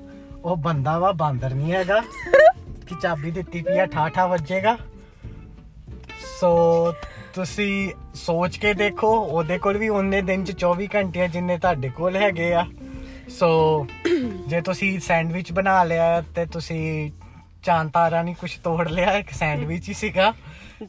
ਉਹ 0.44 0.56
ਬੰਦਾ 0.56 0.98
ਵਾ 0.98 1.12
ਬਾਂਦਰ 1.12 1.54
ਨਹੀਂ 1.54 1.72
ਹੈਗਾ। 1.72 2.00
ਕਿ 2.86 2.94
ਚਾਬੀ 3.02 3.30
ਦਿੱਤੀ 3.30 3.62
ਪਈ 3.62 3.78
ਆ 3.78 3.86
ਠਾਠਾ 3.86 4.26
ਵੱਜੇਗਾ। 4.26 4.76
ਸੋ 6.40 6.92
ਤੁਸੀਂ 7.34 7.92
ਸੋਚ 8.14 8.56
ਕੇ 8.56 8.74
ਦੇਖੋ 8.74 9.20
ਉਹਦੇ 9.20 9.58
ਕੋਲ 9.58 9.78
ਵੀ 9.78 9.88
ਉਹਨੇ 9.88 10.22
ਦਿਨ 10.22 10.44
ਚ 10.44 10.64
24 10.64 10.86
ਘੰਟੇ 10.94 11.22
ਆ 11.22 11.26
ਜਿੰਨੇ 11.26 11.58
ਤੁਹਾਡੇ 11.58 11.88
ਕੋਲ 11.88 12.16
ਹੈਗੇ 12.16 12.54
ਆ। 12.54 12.66
ਸੋ 13.28 13.86
ਜੇ 14.48 14.60
ਤੁਸੀਂ 14.60 15.00
ਸੈਂਡਵਿਚ 15.00 15.52
ਬਣਾ 15.52 15.84
ਲਿਆ 15.84 16.20
ਤੇ 16.20 16.46
ਤੁਸੀਂ 16.46 17.10
ਚਾਂਦ 17.62 17.90
ਤਾਰਾ 17.90 18.22
ਨਹੀਂ 18.22 18.34
ਕੁਝ 18.34 18.58
ਤੋੜ 18.58 18.88
ਲਿਆ 18.88 19.12
ਇੱਕ 19.12 19.30
ਸੈਂਡਵਿਚ 19.30 19.88
ਹੀ 19.88 19.94
ਸੀਗਾ। 19.94 20.34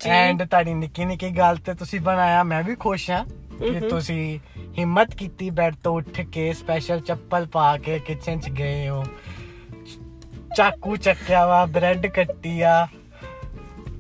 ਐਂਡ 0.06 0.44
ਤੁਹਾਡੀ 0.44 0.74
ਨਿੱਕੀ 0.74 1.06
ਨਿੱਕੀ 1.06 1.30
ਗੱਲ 1.30 1.58
ਤੇ 1.58 1.74
ਤੁਸੀਂ 1.74 2.00
ਬਣਾਇਆ 2.00 2.44
ਮੈਂ 2.44 2.64
ਵੀ 2.64 2.76
ਖੁਸ਼ 2.76 3.12
ਹਾਂ 3.12 3.26
ਕਿ 3.60 3.80
ਤੁਸੀਂ 3.80 4.40
ਹਿੰਮਤ 4.78 5.16
ਕੀਤੀ 5.16 5.50
ਬੈੱਡ 5.50 5.76
ਤੋਂ 5.84 5.96
ਉੱਠ 5.96 6.22
ਕੇ 6.22 6.54
ਸਪੈਸ਼ਲ 6.54 7.00
ਚੱਪਲ 7.00 7.46
ਪਾ 7.46 7.78
ਕੇ 7.78 8.00
ਕਿਚਨ 8.00 8.40
'ਚ 8.40 8.50
ਗਏ 8.50 8.90
ਹੋ। 8.90 9.04
ਚਾਕੂ 10.58 10.96
ਚੱਕਿਆ 10.96 11.48
ਵਾ 11.48 11.66
ਬ੍ਰੈਡ 11.66 12.08
ਕੱਟੀ 12.08 12.62
ਆ। 12.62 12.88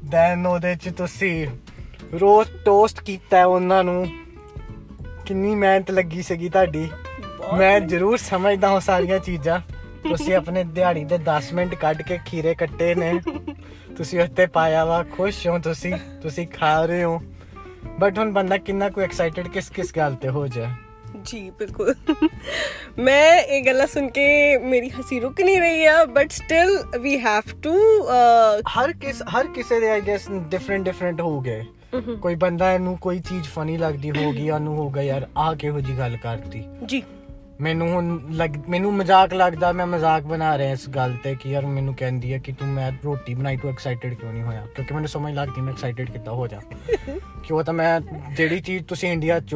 ਦੈਨ 0.10 0.48
ਉਹਦੇ 0.48 0.76
'ਚ 0.76 0.90
ਤੁਸੀਂ 0.90 1.48
ਰੋਸਟ 2.14 2.52
ਟੋਸਟ 2.66 3.04
ਕੀਤਾ 3.04 3.46
ਉਹਨਾਂ 3.46 3.84
ਨੂੰ। 3.84 4.08
ਕਿੰਨੀ 5.26 5.56
ਮਿਹਨਤ 5.56 5.92
ਲੱਗੀ 5.92 6.22
ਸੀਗੀ 6.22 6.50
ਤੁਹਾਡੀ। 6.50 6.90
ਮੈਂ 7.58 7.80
ਜ਼ਰੂਰ 7.80 8.18
ਸਮਝਦਾ 8.18 8.70
ਹਾਂ 8.70 8.80
ਸਾਰੀਆਂ 8.80 9.20
ਚੀਜ਼ਾਂ। 9.20 9.60
ਤੁਸੀਂ 10.10 10.36
ਆਪਣੇ 10.36 10.64
ਦਿਹਾੜੀ 10.64 11.04
ਦੇ 11.04 11.18
10 11.18 11.54
ਮਿੰਟ 11.54 11.76
ਕੱਢ 11.76 12.02
ਕੇ 12.02 12.20
ਖੀਰੇ 12.26 12.56
ਕੱਟੇ 12.56 12.96
ਨੇ। 12.96 13.20
ਤੁਸੀਂ 14.00 14.20
ਉੱਤੇ 14.22 14.46
ਪਾਇਆ 14.48 14.84
ਵਾ 14.86 15.04
ਖੁਸ਼ 15.12 15.48
ਹੋ 15.48 15.58
ਤੁਸੀਂ 15.60 15.94
ਤੁਸੀਂ 16.22 16.48
ਖਾ 16.50 16.86
ਰਹੇ 16.86 17.04
ਹੋ। 17.04 17.22
ਬਟ 18.00 18.20
ਹੁਣ 18.20 18.32
ਬੰਦਾ 18.32 18.58
ਕਿੰਨਾ 18.58 18.90
ਕੋ 18.90 19.02
ਐਕਸਾਈਟਡ 19.02 19.48
ਕਿਸ 19.48 19.70
ਕਿਸ 19.70 19.96
ਗੱਲ 19.96 20.16
ਤੇ 20.16 20.30
ਹੋ 20.30 20.46
ਜਾ 20.48 20.70
ਜੀ 21.26 21.50
ਬਿਲਕੁਲ। 21.50 21.94
ਮੈਂ 23.00 23.38
ਇਹ 23.38 23.64
ਗੱਲਾਂ 23.66 23.88
ਸੁਣ 23.88 24.08
ਕੇ 24.10 24.26
ਮੇਰੀ 24.66 24.90
ਹਸੀ 24.90 25.20
ਰੁਕ 25.20 25.42
ਨਹੀਂ 25.42 25.60
ਰਹੀ 25.62 25.86
ਆ 25.86 26.04
but 26.06 26.32
still 26.32 26.78
we 27.02 27.18
have 27.20 27.52
to 27.64 27.76
ਹਰ 28.78 28.94
ਕਿਸ 29.02 29.22
ਹਰ 29.30 29.48
ਕਿਸੇ 29.48 29.80
ਦੇ 29.80 29.90
ਆਈ 29.90 30.02
ਗੈਸ 30.02 30.30
ਡਿਫਰੈਂਟ 30.50 30.86
ਡਿਫਰੈਂਟ 30.86 31.22
ਹੋ 31.22 31.40
ਗਏ। 31.42 31.64
ਕੋਈ 32.22 32.36
ਬੰਦਾ 32.36 32.72
ਇਹਨੂੰ 32.74 32.98
ਕੋਈ 32.98 33.20
ਚੀਜ਼ 33.20 33.48
ਫਨੀ 33.48 33.78
ਲੱਗਦੀ 33.78 34.12
ਹੋਗੀ 34.12 34.50
ਉਹਨੂੰ 34.50 34.76
ਹੋਗਾ 34.78 35.02
ਯਾਰ 35.02 35.28
ਆਹ 35.38 35.56
ਕਿਹੋ 35.56 35.80
ਜੀ 35.80 35.98
ਗੱਲ 35.98 36.18
ਕਰਤੀ। 36.18 36.64
ਜੀ। 36.86 37.04
ਮੈਨੂੰ 37.60 37.88
ਹੁਣ 37.90 38.20
ਲੱਗ 38.32 38.50
ਮੈਨੂੰ 38.70 38.94
ਮਜ਼ਾਕ 38.94 39.34
ਲੱਗਦਾ 39.34 39.72
ਮੈਂ 39.72 39.86
ਮਜ਼ਾਕ 39.88 40.24
ਬਣਾ 40.24 40.58
ਰਿਹਾ 40.58 40.72
ਇਸ 40.72 40.88
ਗੱਲ 40.90 41.16
ਤੇ 41.24 41.36
ਕਿ 41.36 41.50
ਯਾਰ 41.50 41.66
ਮੈਨੂੰ 41.66 41.94
ਕਹਿੰਦੀ 41.94 42.34
ਹੈ 42.34 42.38
ਕਿ 42.38 42.52
ਤੂੰ 42.52 42.68
ਮੈਂ 42.68 42.92
ਰੋਟੀ 43.06 43.34
ਬਣਾਈ 43.34 43.58
ਤੂੰ 43.58 43.70
ਐਕਸਾਈਟਡ 43.72 44.14
ਕਿਉਂ 44.14 44.32
ਨਹੀਂ 44.34 44.44
ਹੋਇਆ? 44.44 44.66
ਕਿਉਂਕਿ 44.76 44.94
ਮੈਨੂੰ 44.94 45.10
ਸਮਝ 45.10 45.34
ਲੱਗਦੀ 45.34 45.62
ਮੈਂ 45.62 45.74
ਐਕਸਾਈਟਡ 45.74 46.10
ਕਿੱਦਾਂ 46.10 46.34
ਹੋ 46.34 46.48
ਜਾ 46.48 46.60
ਕਿ 47.44 47.54
ਉਹ 47.54 47.64
ਤਾਂ 47.64 47.74
ਮੈਂ 47.74 48.00
ਜਿਹੜੀ 48.36 48.60
ਚੀਜ਼ 48.60 48.86
ਤੁਸੀਂ 48.86 49.12
ਇੰਡੀਆ 49.12 49.40
ਚ 49.40 49.56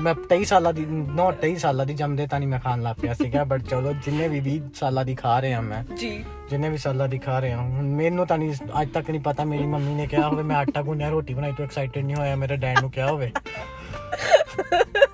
ਮੈਂ 0.00 0.14
23 0.32 0.44
ਸਾਲਾਂ 0.44 0.72
ਦੀ 0.72 0.84
ਨੋ 0.88 1.30
23 1.44 1.54
ਸਾਲਾਂ 1.56 1.86
ਦੀ 1.86 1.94
ਜੰਮਦੇ 1.94 2.26
ਤਾਂ 2.26 2.38
ਨਹੀਂ 2.40 2.48
ਮੈਂ 2.48 2.60
ਖਾਣ 2.60 2.82
ਲੱਗ 2.82 2.96
ਪਿਆ 3.02 3.14
ਸੀਗਾ 3.14 3.44
ਬਟ 3.44 3.62
ਚਲੋ 3.62 3.92
ਜਿੰਨੇ 4.04 4.28
ਵੀ 4.28 4.40
20 4.50 4.58
ਸਾਲਾਂ 4.74 5.04
ਦੀ 5.04 5.14
ਖਾ 5.14 5.40
ਰਿਹਾ 5.42 5.60
ਮੈਂ 5.60 5.82
ਜੀ। 5.96 6.10
ਜਿੰਨੇ 6.50 6.68
ਵੀ 6.68 6.76
ਸਾਲਾਂ 6.76 7.08
ਦੀ 7.08 7.18
ਖਾ 7.18 7.40
ਰਿਹਾ 7.40 7.60
ਹੁਣ 7.60 7.84
ਮੈਨੂੰ 7.94 8.26
ਤਾਂ 8.26 8.38
ਨਹੀਂ 8.38 8.54
ਅੱਜ 8.82 8.88
ਤੱਕ 8.88 9.10
ਨਹੀਂ 9.10 9.20
ਪਤਾ 9.20 9.44
ਮੇਰੀ 9.44 9.66
ਮੰਮੀ 9.66 9.94
ਨੇ 9.94 10.06
ਕਿਹਾ 10.06 10.28
ਹੋਵੇ 10.28 10.42
ਮੈਂ 10.42 10.56
ਆਟਾ 10.56 10.82
ਗੁੰਨਿਆ 10.82 11.08
ਰੋਟੀ 11.08 11.34
ਬਣਾਈ 11.34 11.52
ਤੂੰ 11.52 11.64
ਐਕਸਾਈਟਡ 11.64 12.04
ਨਹੀਂ 12.04 12.16
ਹੋਇਆ 12.16 12.36
ਮੇਰੇ 12.36 12.56
ਡੈਡ 12.56 12.80
ਨੂੰ 12.80 12.90
ਕਿਹਾ 12.90 13.06
ਹੋਵੇ। 13.06 13.30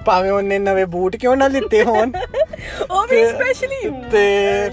ਭਾਵੇਂ 0.07 0.31
ਉਹਨੇ 0.31 0.59
ਨਵੇਂ 0.59 0.85
ਬੂਟ 0.85 1.15
ਕਿਉਂ 1.15 1.35
ਨਾ 1.37 1.47
ਲਿੱਤੇ 1.47 1.83
ਹੋਣ? 1.83 2.11
ਉਹ 2.91 3.07
ਵੀ 3.07 3.25
ਸਪੈਸ਼ਲੀ 3.25 3.89
ਤੇ 4.11 4.21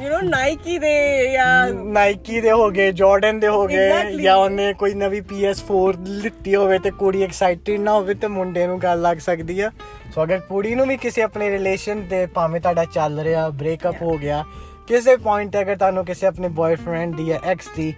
ਯੂ 0.02 0.10
نو 0.12 0.20
ਨਾਈਕੀ 0.24 0.78
ਦੇ 0.78 0.92
ਜਾਂ 1.32 1.68
ਨਾਈਕੀ 1.74 2.40
ਦੇ 2.40 2.50
ਹੋ 2.50 2.68
ਗਏ 2.70 2.92
ਜਾਰਡਨ 2.92 3.40
ਦੇ 3.40 3.48
ਹੋ 3.48 3.66
ਗਏ 3.66 3.90
ਜਾਂ 4.22 4.36
ਉਹਨੇ 4.36 4.72
ਕੋਈ 4.72 4.94
ਨਵੀਂ 4.94 5.22
PS4 5.22 5.98
ਲਿੱਤੀ 6.06 6.54
ਹੋਵੇ 6.54 6.78
ਤੇ 6.78 6.90
ਕੁੜੀ 6.90 7.22
ਐਕਸਾਈਟਿਡ 7.22 7.80
ਨਾ 7.80 7.92
ਹੋਵੇ 7.92 8.14
ਤੇ 8.14 8.26
ਮੁੰਡੇ 8.26 8.66
ਨੂੰ 8.66 8.78
ਗੱਲ 8.82 9.02
ਲੱਗ 9.02 9.16
ਸਕਦੀ 9.16 9.60
ਆ। 9.60 9.70
ਸੋ 10.14 10.22
ਅਗਰ 10.24 10.40
ਕੁੜੀ 10.40 10.74
ਨੂੰ 10.74 10.86
ਵੀ 10.86 10.96
ਕਿਸੇ 10.96 11.22
ਆਪਣੇ 11.22 11.50
ਰਿਲੇਸ਼ਨ 11.50 12.02
ਤੇ 12.10 12.26
ਭਾਵੇਂ 12.26 12.60
ਤੁਹਾਡਾ 12.60 12.84
ਚੱਲ 12.84 13.20
ਰਿਹਾ 13.20 13.48
ਬ੍ਰੇਕਅਪ 13.48 14.02
ਹੋ 14.02 14.16
ਗਿਆ 14.18 14.44
ਕਿਸੇ 14.88 15.16
ਪੁਆਇੰਟ 15.16 15.52
ਤੇ 15.52 15.60
ਅਗਰ 15.60 15.76
ਤੁਹਾਨੂੰ 15.76 16.04
ਕਿਸੇ 16.04 16.26
ਆਪਣੇ 16.26 16.48
ਬॉयਫ੍ਰੈਂਡ 16.48 17.14
ਦੀ 17.16 17.26
ਜਾਂ 17.26 17.38
ਐਕਸ 17.44 17.68
ਦੀ 17.76 17.94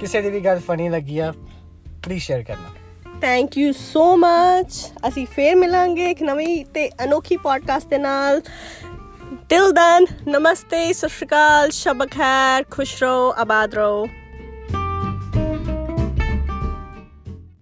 ਕਿਸੇ 0.00 0.20
ਦੀ 0.20 0.30
ਵੀ 0.30 0.40
ਗੱਲ 0.40 0.58
ਫਨੀ 0.58 0.88
ਲੱਗੀ 0.88 1.18
ਆ 1.18 1.32
ਪਲੀਜ਼ 2.04 2.22
ਸ਼ੇਅਰ 2.22 2.42
ਕਰਨਾ। 2.42 2.87
ਥੈਂਕ 3.20 3.58
ਯੂ 3.58 3.72
ਸੋ 3.72 4.16
ਮੱਚ 4.16 4.92
ਅਸੀਂ 5.08 5.26
ਫੇਰ 5.26 5.56
ਮਿਲਾਂਗੇ 5.56 6.10
ਇੱਕ 6.10 6.22
ਨਵੀਂ 6.22 6.64
ਤੇ 6.64 6.90
ਅਨੋਖੀ 7.04 7.36
ਪੋਡਕਾਸਟ 7.36 7.88
ਦੇ 7.88 7.98
ਨਾਲ। 7.98 8.40
ਟਿਲ 9.48 9.72
ਦਨ 9.72 10.06
ਨਮਸਤੇ, 10.28 10.92
ਸਤਿ 10.92 11.08
ਸ਼੍ਰੀ 11.08 11.26
ਅਕਾਲ 11.26 11.70
ਸ਼ਬ 11.70 12.04
ਖੈਰ 12.04 12.64
ਖੁਸ਼ 12.70 13.02
ਰਹੋ, 13.02 13.34
ਆਬਾਦ 13.38 13.74
ਰਹੋ। 13.74 14.06